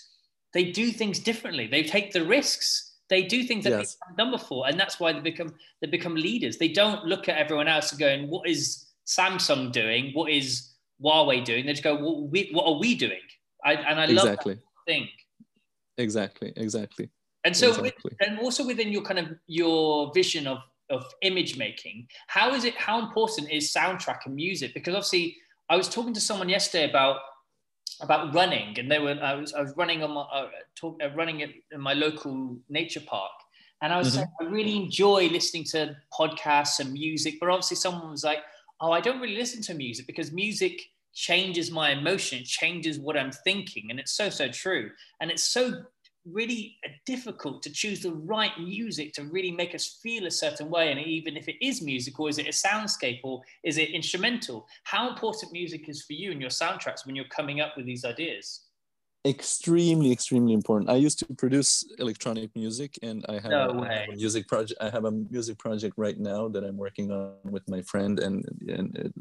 [0.53, 1.67] they do things differently.
[1.67, 2.95] They take the risks.
[3.09, 3.95] They do things that yes.
[3.95, 6.57] they done before, and that's why they become they become leaders.
[6.57, 10.11] They don't look at everyone else and going, "What is Samsung doing?
[10.13, 10.70] What is
[11.03, 13.19] Huawei doing?" They just go, "What, we, what are we doing?"
[13.63, 14.53] I, and I exactly.
[14.53, 15.07] love that thing.
[15.97, 17.09] Exactly, exactly.
[17.43, 17.93] And so, exactly.
[18.03, 22.65] With, and also within your kind of your vision of of image making, how is
[22.65, 22.75] it?
[22.75, 24.73] How important is soundtrack and music?
[24.73, 25.37] Because obviously,
[25.69, 27.19] I was talking to someone yesterday about
[28.01, 31.09] about running, and they were I was I was running on my uh, talk, uh,
[31.15, 33.31] running in my local nature park,
[33.81, 34.17] and I was mm-hmm.
[34.17, 38.39] saying I really enjoy listening to podcasts and music, but obviously someone was like,
[38.79, 40.81] "Oh, I don't really listen to music because music
[41.13, 43.87] changes my emotion, it changes what I'm thinking.
[43.89, 44.91] And it's so, so true.
[45.19, 45.83] And it's so
[46.25, 50.69] really uh, difficult to choose the right music to really make us feel a certain
[50.69, 50.91] way.
[50.91, 54.67] And even if it is musical, is it a soundscape or is it instrumental?
[54.83, 58.05] How important music is for you and your soundtracks when you're coming up with these
[58.05, 58.67] ideas?
[59.23, 63.93] extremely extremely important i used to produce electronic music and i have, no a, I
[63.93, 67.35] have, a, music project i have a music project right now that i'm working on
[67.43, 69.13] with my friend and and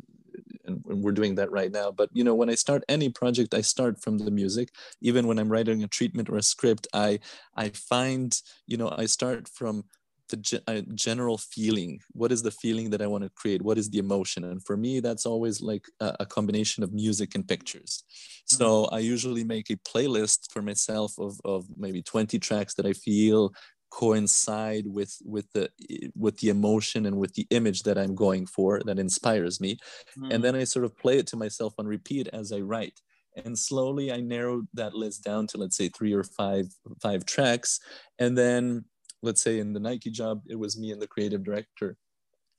[0.65, 1.91] and, we're doing that right now.
[1.91, 4.71] But you know when i start any project i start from the music.
[5.01, 7.19] Even when i'm writing a treatment or a script i
[7.57, 9.85] i find you know i start from
[10.29, 12.01] the ge- uh, general feeling.
[12.13, 13.63] What is the feeling that i want to create?
[13.63, 14.45] What is the emotion?
[14.45, 18.05] And for me that's always like a, a combination of music and pictures.
[18.45, 18.95] So mm-hmm.
[18.95, 23.53] i usually make a playlist for myself of, of maybe 20 tracks that i feel
[23.91, 25.68] coincide with with the
[26.14, 29.76] with the emotion and with the image that i'm going for that inspires me.
[30.18, 30.34] Mm.
[30.34, 33.01] and then i sort of play it to myself on repeat as i write.
[33.45, 36.66] And slowly i narrowed that list down to let's say three or five
[37.03, 37.80] five tracks.
[38.18, 38.84] And then
[39.22, 41.97] let's say in the nike job it was me and the creative director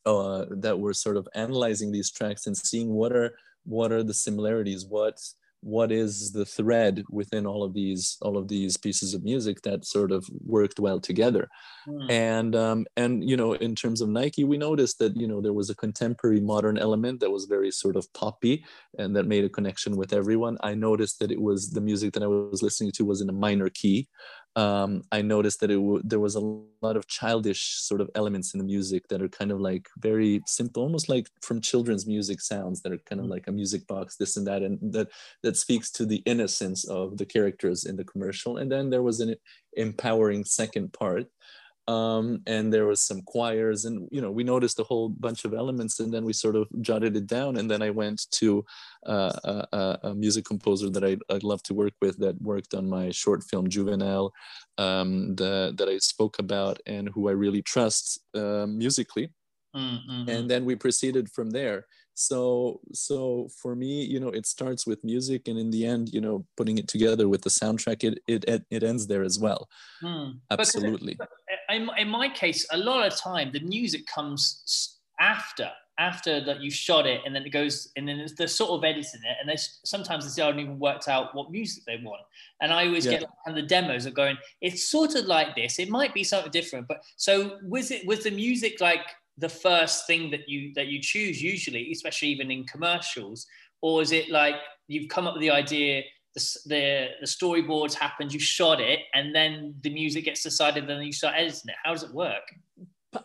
[0.05, 3.31] uh, that were sort of analyzing these tracks and seeing what are
[3.63, 5.17] what are the similarities what
[5.61, 9.85] what is the thread within all of these all of these pieces of music that
[9.85, 11.47] sort of worked well together
[11.87, 12.09] mm.
[12.09, 15.53] and um, and you know in terms of nike we noticed that you know there
[15.53, 18.65] was a contemporary modern element that was very sort of poppy
[18.97, 22.23] and that made a connection with everyone i noticed that it was the music that
[22.23, 24.07] i was listening to was in a minor key
[24.55, 26.41] um, I noticed that it w- there was a
[26.81, 30.41] lot of childish sort of elements in the music that are kind of like very
[30.45, 33.31] simple, almost like from children's music sounds that are kind of mm.
[33.31, 35.09] like a music box, this and that, and that
[35.43, 38.57] that speaks to the innocence of the characters in the commercial.
[38.57, 39.35] And then there was an
[39.73, 41.27] empowering second part
[41.91, 45.53] um, and there was some choirs and you know we noticed a whole bunch of
[45.53, 48.63] elements and then we sort of jotted it down and then i went to
[49.07, 52.89] uh, a, a, music composer that I, would love to work with that worked on
[52.97, 54.31] my short film juvenile
[54.77, 59.29] um, the, that i spoke about and who i really trust uh, musically
[59.75, 60.29] mm-hmm.
[60.29, 65.03] and then we proceeded from there so so for me you know it starts with
[65.03, 68.65] music and in the end you know putting it together with the soundtrack it it,
[68.69, 69.67] it ends there as well
[70.03, 70.33] mm.
[70.51, 71.29] absolutely but
[71.71, 75.69] in, in my case a lot of time the music comes after
[75.99, 79.21] after that you shot it and then it goes and then they're sort of editing
[79.23, 82.21] it and they sometimes they still haven't even worked out what music they want.
[82.61, 83.19] And i always yeah.
[83.19, 85.79] get like, the demos are going it's sort of like this.
[85.79, 89.05] It might be something different but so was it was the music like
[89.37, 93.47] the first thing that you that you choose usually, especially even in commercials,
[93.81, 94.55] or is it like
[94.87, 96.03] you've come up with the idea,
[96.35, 101.13] the the, storyboards happened, you shot it, and then the music gets decided, then you
[101.13, 101.75] start editing it?
[101.83, 102.43] How does it work?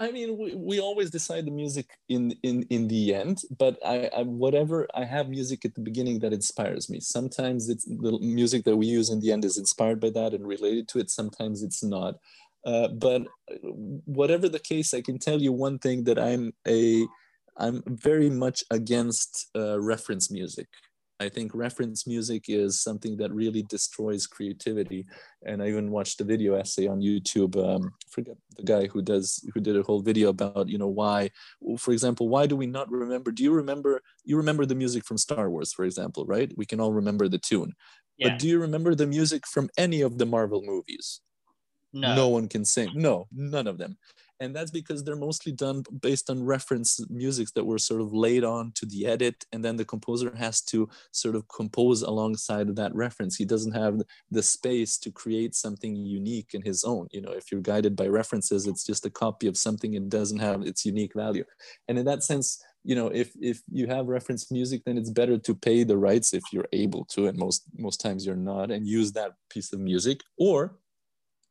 [0.01, 4.11] I mean, we, we always decide the music in in in the end, but I,
[4.17, 6.99] I whatever I have music at the beginning that inspires me.
[6.99, 10.47] Sometimes it's the music that we use in the end is inspired by that and
[10.47, 11.11] related to it.
[11.11, 12.17] Sometimes it's not.
[12.65, 13.23] Uh, but
[13.63, 17.07] whatever the case, I can tell you one thing that I'm a
[17.57, 20.67] I'm very much against uh, reference music.
[21.19, 25.07] I think reference music is something that really destroys creativity.
[25.45, 27.57] And I even watched a video essay on YouTube.
[27.57, 31.31] Um, forget the guy who does who did a whole video about you know why,
[31.79, 33.31] for example, why do we not remember?
[33.31, 36.53] Do you remember you remember the music from Star Wars, for example, right?
[36.57, 37.73] We can all remember the tune.
[38.19, 38.31] Yeah.
[38.31, 41.21] But do you remember the music from any of the Marvel movies?
[41.93, 42.15] No.
[42.15, 42.91] no one can sing.
[42.95, 43.97] No, none of them.
[44.41, 48.45] And that's because they're mostly done based on reference musics that were sort of laid
[48.45, 49.47] on to the edit.
[49.53, 53.37] And then the composer has to sort of compose alongside that reference.
[53.37, 57.09] He doesn't have the space to create something unique in his own.
[57.13, 60.41] You know, if you're guided by references, it's just a copy of something it doesn't
[60.41, 61.45] have its unique value.
[61.89, 65.37] And in that sense, you know if if you have reference music then it's better
[65.37, 68.87] to pay the rights if you're able to and most most times you're not and
[68.87, 70.79] use that piece of music or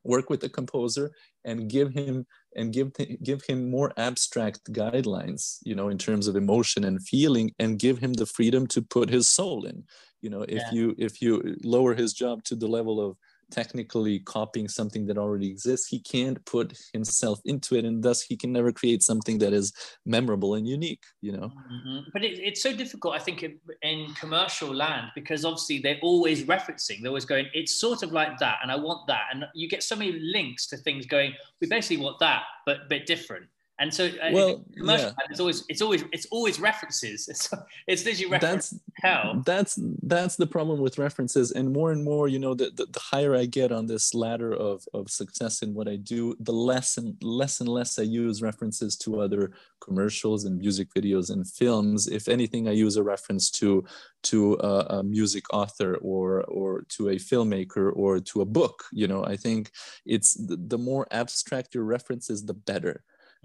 [0.06, 1.12] work with the composer
[1.44, 2.26] and give him
[2.56, 2.90] and give
[3.22, 7.98] give him more abstract guidelines you know in terms of emotion and feeling and give
[7.98, 9.84] him the freedom to put his soul in
[10.22, 10.70] you know if yeah.
[10.72, 13.16] you if you lower his job to the level of
[13.50, 15.86] technically copying something that already exists.
[15.86, 19.72] He can't put himself into it and thus he can never create something that is
[20.04, 21.50] memorable and unique you know?
[21.72, 21.98] Mm-hmm.
[22.12, 26.44] but it, it's so difficult i think in, in, commercial land because obviously they're always
[26.44, 29.24] referencing they're always going it's sort of like that and i want that.
[29.32, 33.06] And you get so many links to things going we basically want that but bit
[33.06, 33.46] different
[33.78, 35.10] and so, uh, well, yeah.
[35.28, 37.28] it's always it's always it's always references.
[37.28, 37.50] It's
[37.86, 39.42] it's literally reference that's, hell.
[39.44, 43.00] That's that's the problem with references, and more and more, you know, the, the, the
[43.00, 46.96] higher I get on this ladder of of success in what I do, the less
[46.96, 52.08] and less and less I use references to other commercials and music videos and films.
[52.08, 53.84] If anything, I use a reference to
[54.24, 58.84] to a, a music author or or to a filmmaker or to a book.
[58.90, 59.70] You know, I think
[60.06, 63.04] it's the, the more abstract your references, the better.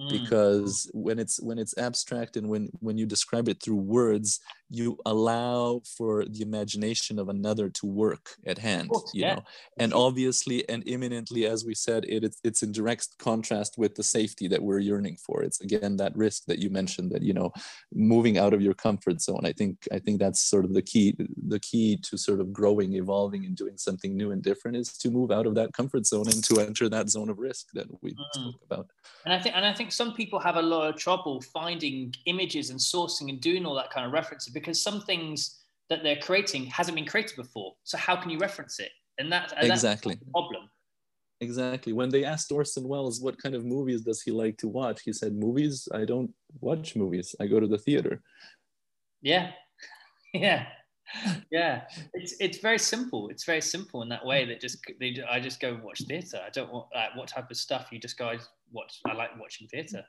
[0.09, 4.39] Because when it's when it's abstract and when when you describe it through words
[4.69, 9.35] you allow for the imagination of another to work at hand course, you yeah.
[9.35, 9.43] know?
[9.77, 14.03] And obviously and imminently as we said it, it's, it's in direct contrast with the
[14.03, 15.43] safety that we're yearning for.
[15.43, 17.51] It's again that risk that you mentioned that you know
[17.93, 19.45] moving out of your comfort zone.
[19.45, 21.15] I think i think that's sort of the key
[21.47, 25.09] the key to sort of growing evolving and doing something new and different is to
[25.09, 28.11] move out of that comfort zone and to enter that zone of risk that we
[28.11, 28.33] mm.
[28.33, 28.87] spoke about.
[29.25, 32.69] And i think and i think some people have a lot of trouble finding images
[32.69, 36.65] and sourcing and doing all that kind of references because some things that they're creating
[36.65, 37.73] hasn't been created before.
[37.83, 38.91] So how can you reference it?
[39.17, 40.69] And that and exactly the problem.
[41.41, 41.91] Exactly.
[41.91, 45.11] When they asked Orson Welles what kind of movies does he like to watch, he
[45.11, 45.87] said, "Movies.
[45.93, 47.35] I don't watch movies.
[47.39, 48.21] I go to the theater."
[49.21, 49.51] Yeah,
[50.33, 50.67] yeah,
[51.51, 51.81] yeah.
[52.13, 53.29] It's it's very simple.
[53.29, 54.45] It's very simple in that way.
[54.45, 56.39] That just they, I just go watch theater.
[56.45, 58.99] I don't want like what type of stuff you just guys watch.
[59.05, 60.03] I like watching theater.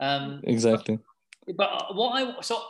[0.00, 0.98] Um, exactly.
[1.46, 2.62] But, but what I so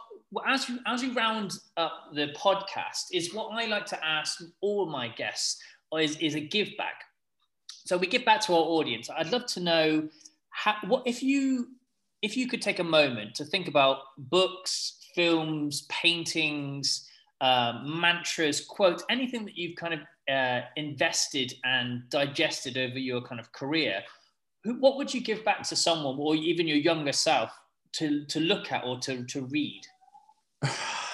[0.47, 4.87] as you as you round up the podcast, is what I like to ask all
[4.87, 5.61] my guests
[5.99, 7.05] is, is a give back.
[7.69, 9.09] So we give back to our audience.
[9.09, 10.09] I'd love to know
[10.51, 11.69] how, what if you
[12.23, 17.09] if you could take a moment to think about books, films, paintings,
[17.41, 20.01] uh, mantras, quotes, anything that you've kind of
[20.33, 24.03] uh, invested and digested over your kind of career.
[24.65, 27.51] Who, what would you give back to someone, or even your younger self,
[27.95, 29.83] to to look at or to to read?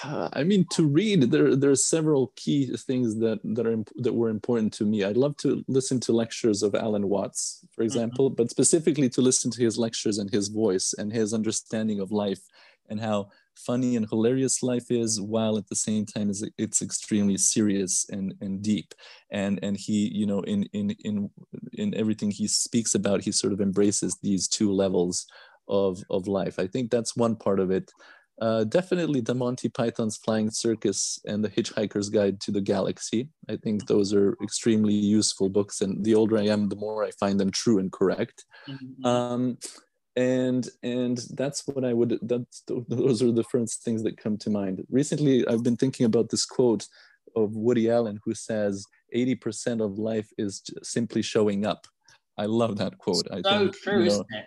[0.05, 4.29] I mean, to read, there there are several key things that that are that were
[4.29, 5.03] important to me.
[5.03, 7.83] I'd love to listen to lectures of Alan Watts, for mm-hmm.
[7.83, 8.35] example, mm-hmm.
[8.35, 12.41] but specifically to listen to his lectures and his voice and his understanding of life
[12.89, 17.37] and how funny and hilarious life is, while at the same time is it's extremely
[17.37, 18.93] serious and and deep.
[19.31, 21.29] And and he, you know, in in in
[21.73, 25.25] in everything he speaks about, he sort of embraces these two levels
[25.67, 26.59] of of life.
[26.59, 27.91] I think that's one part of it.
[28.41, 33.29] Uh, definitely the Monty Python's Flying Circus and the Hitchhiker's Guide to the Galaxy.
[33.47, 37.11] I think those are extremely useful books, and the older I am, the more I
[37.11, 38.45] find them true and correct.
[38.67, 39.05] Mm-hmm.
[39.05, 39.57] Um,
[40.15, 42.19] and and that's what I would.
[42.21, 44.85] That's those are the first things that come to mind.
[44.89, 46.87] Recently, I've been thinking about this quote
[47.35, 48.85] of Woody Allen, who says,
[49.15, 51.87] "80% of life is simply showing up."
[52.37, 53.27] I love that quote.
[53.27, 54.45] So I think, true, you know, isn't it?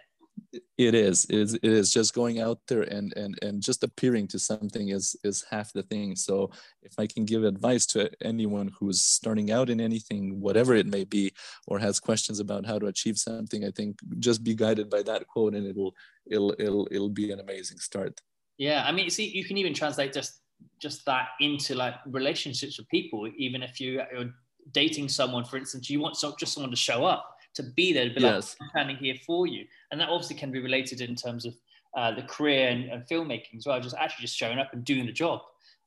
[0.78, 4.28] It is it is, it is just going out there and and and just appearing
[4.28, 6.16] to something is is half the thing.
[6.16, 6.50] So
[6.82, 11.04] if i can give advice to anyone who's starting out in anything whatever it may
[11.04, 11.32] be
[11.66, 15.26] or has questions about how to achieve something i think just be guided by that
[15.26, 15.94] quote and it'll
[16.26, 18.20] it'll it'll, it'll be an amazing start.
[18.58, 20.40] Yeah i mean see you can even translate just
[20.80, 23.28] just that into like relationships with people.
[23.36, 24.30] Even if you, you're
[24.72, 28.08] dating someone for instance you want so, just someone to show up to be there,
[28.08, 28.56] to be yes.
[28.60, 29.66] like, I'm standing here for you.
[29.90, 31.54] And that obviously can be related in terms of
[31.96, 35.06] uh, the career and, and, filmmaking as well, just actually just showing up and doing
[35.06, 35.40] the job.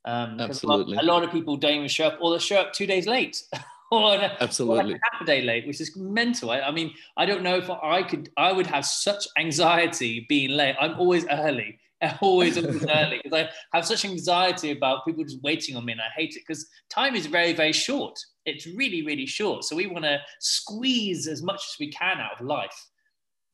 [0.06, 0.98] Um, Absolutely.
[0.98, 3.44] A lot, of people don't even show up or they show up two days late.
[3.92, 4.94] or Absolutely.
[4.94, 6.52] Or half a day late, which is mental.
[6.52, 10.52] I, I, mean, I don't know if I could, I would have such anxiety being
[10.52, 10.76] late.
[10.80, 11.80] I'm always early,
[12.22, 16.02] always open early because I have such anxiety about people just waiting on me and
[16.02, 18.18] I hate it because time is very, very short
[18.50, 19.64] it's really, really short.
[19.64, 22.88] So we want to squeeze as much as we can out of life.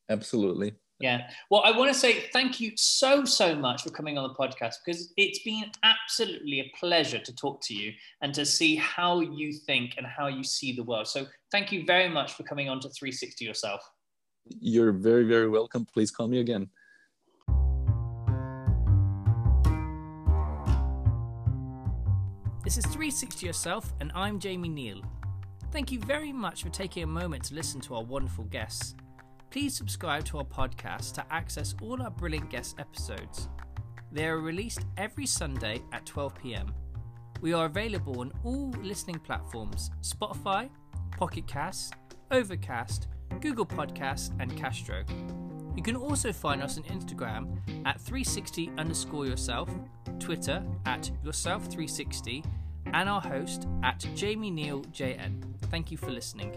[0.09, 0.73] Absolutely.
[0.99, 1.27] Yeah.
[1.51, 4.75] Well, I want to say thank you so, so much for coming on the podcast
[4.85, 7.91] because it's been absolutely a pleasure to talk to you
[8.21, 11.07] and to see how you think and how you see the world.
[11.07, 13.81] So thank you very much for coming on to 360 yourself.
[14.61, 15.85] You're very, very welcome.
[15.85, 16.69] Please call me again.
[22.65, 24.99] This is 360 Yourself, and I'm Jamie Neal.
[25.71, 28.95] Thank you very much for taking a moment to listen to our wonderful guests.
[29.51, 33.49] Please subscribe to our podcast to access all our brilliant guest episodes.
[34.11, 36.73] They are released every Sunday at 12 pm.
[37.39, 40.67] We are available on all listening platforms Spotify,
[41.11, 41.93] Pocket Cast,
[42.31, 43.09] Overcast,
[43.41, 45.03] Google Podcasts, and Castro.
[45.75, 49.69] You can also find us on Instagram at 360 underscore yourself,
[50.19, 52.45] Twitter at yourself360,
[52.93, 55.43] and our host at Jamie Neal JN.
[55.69, 56.55] Thank you for listening.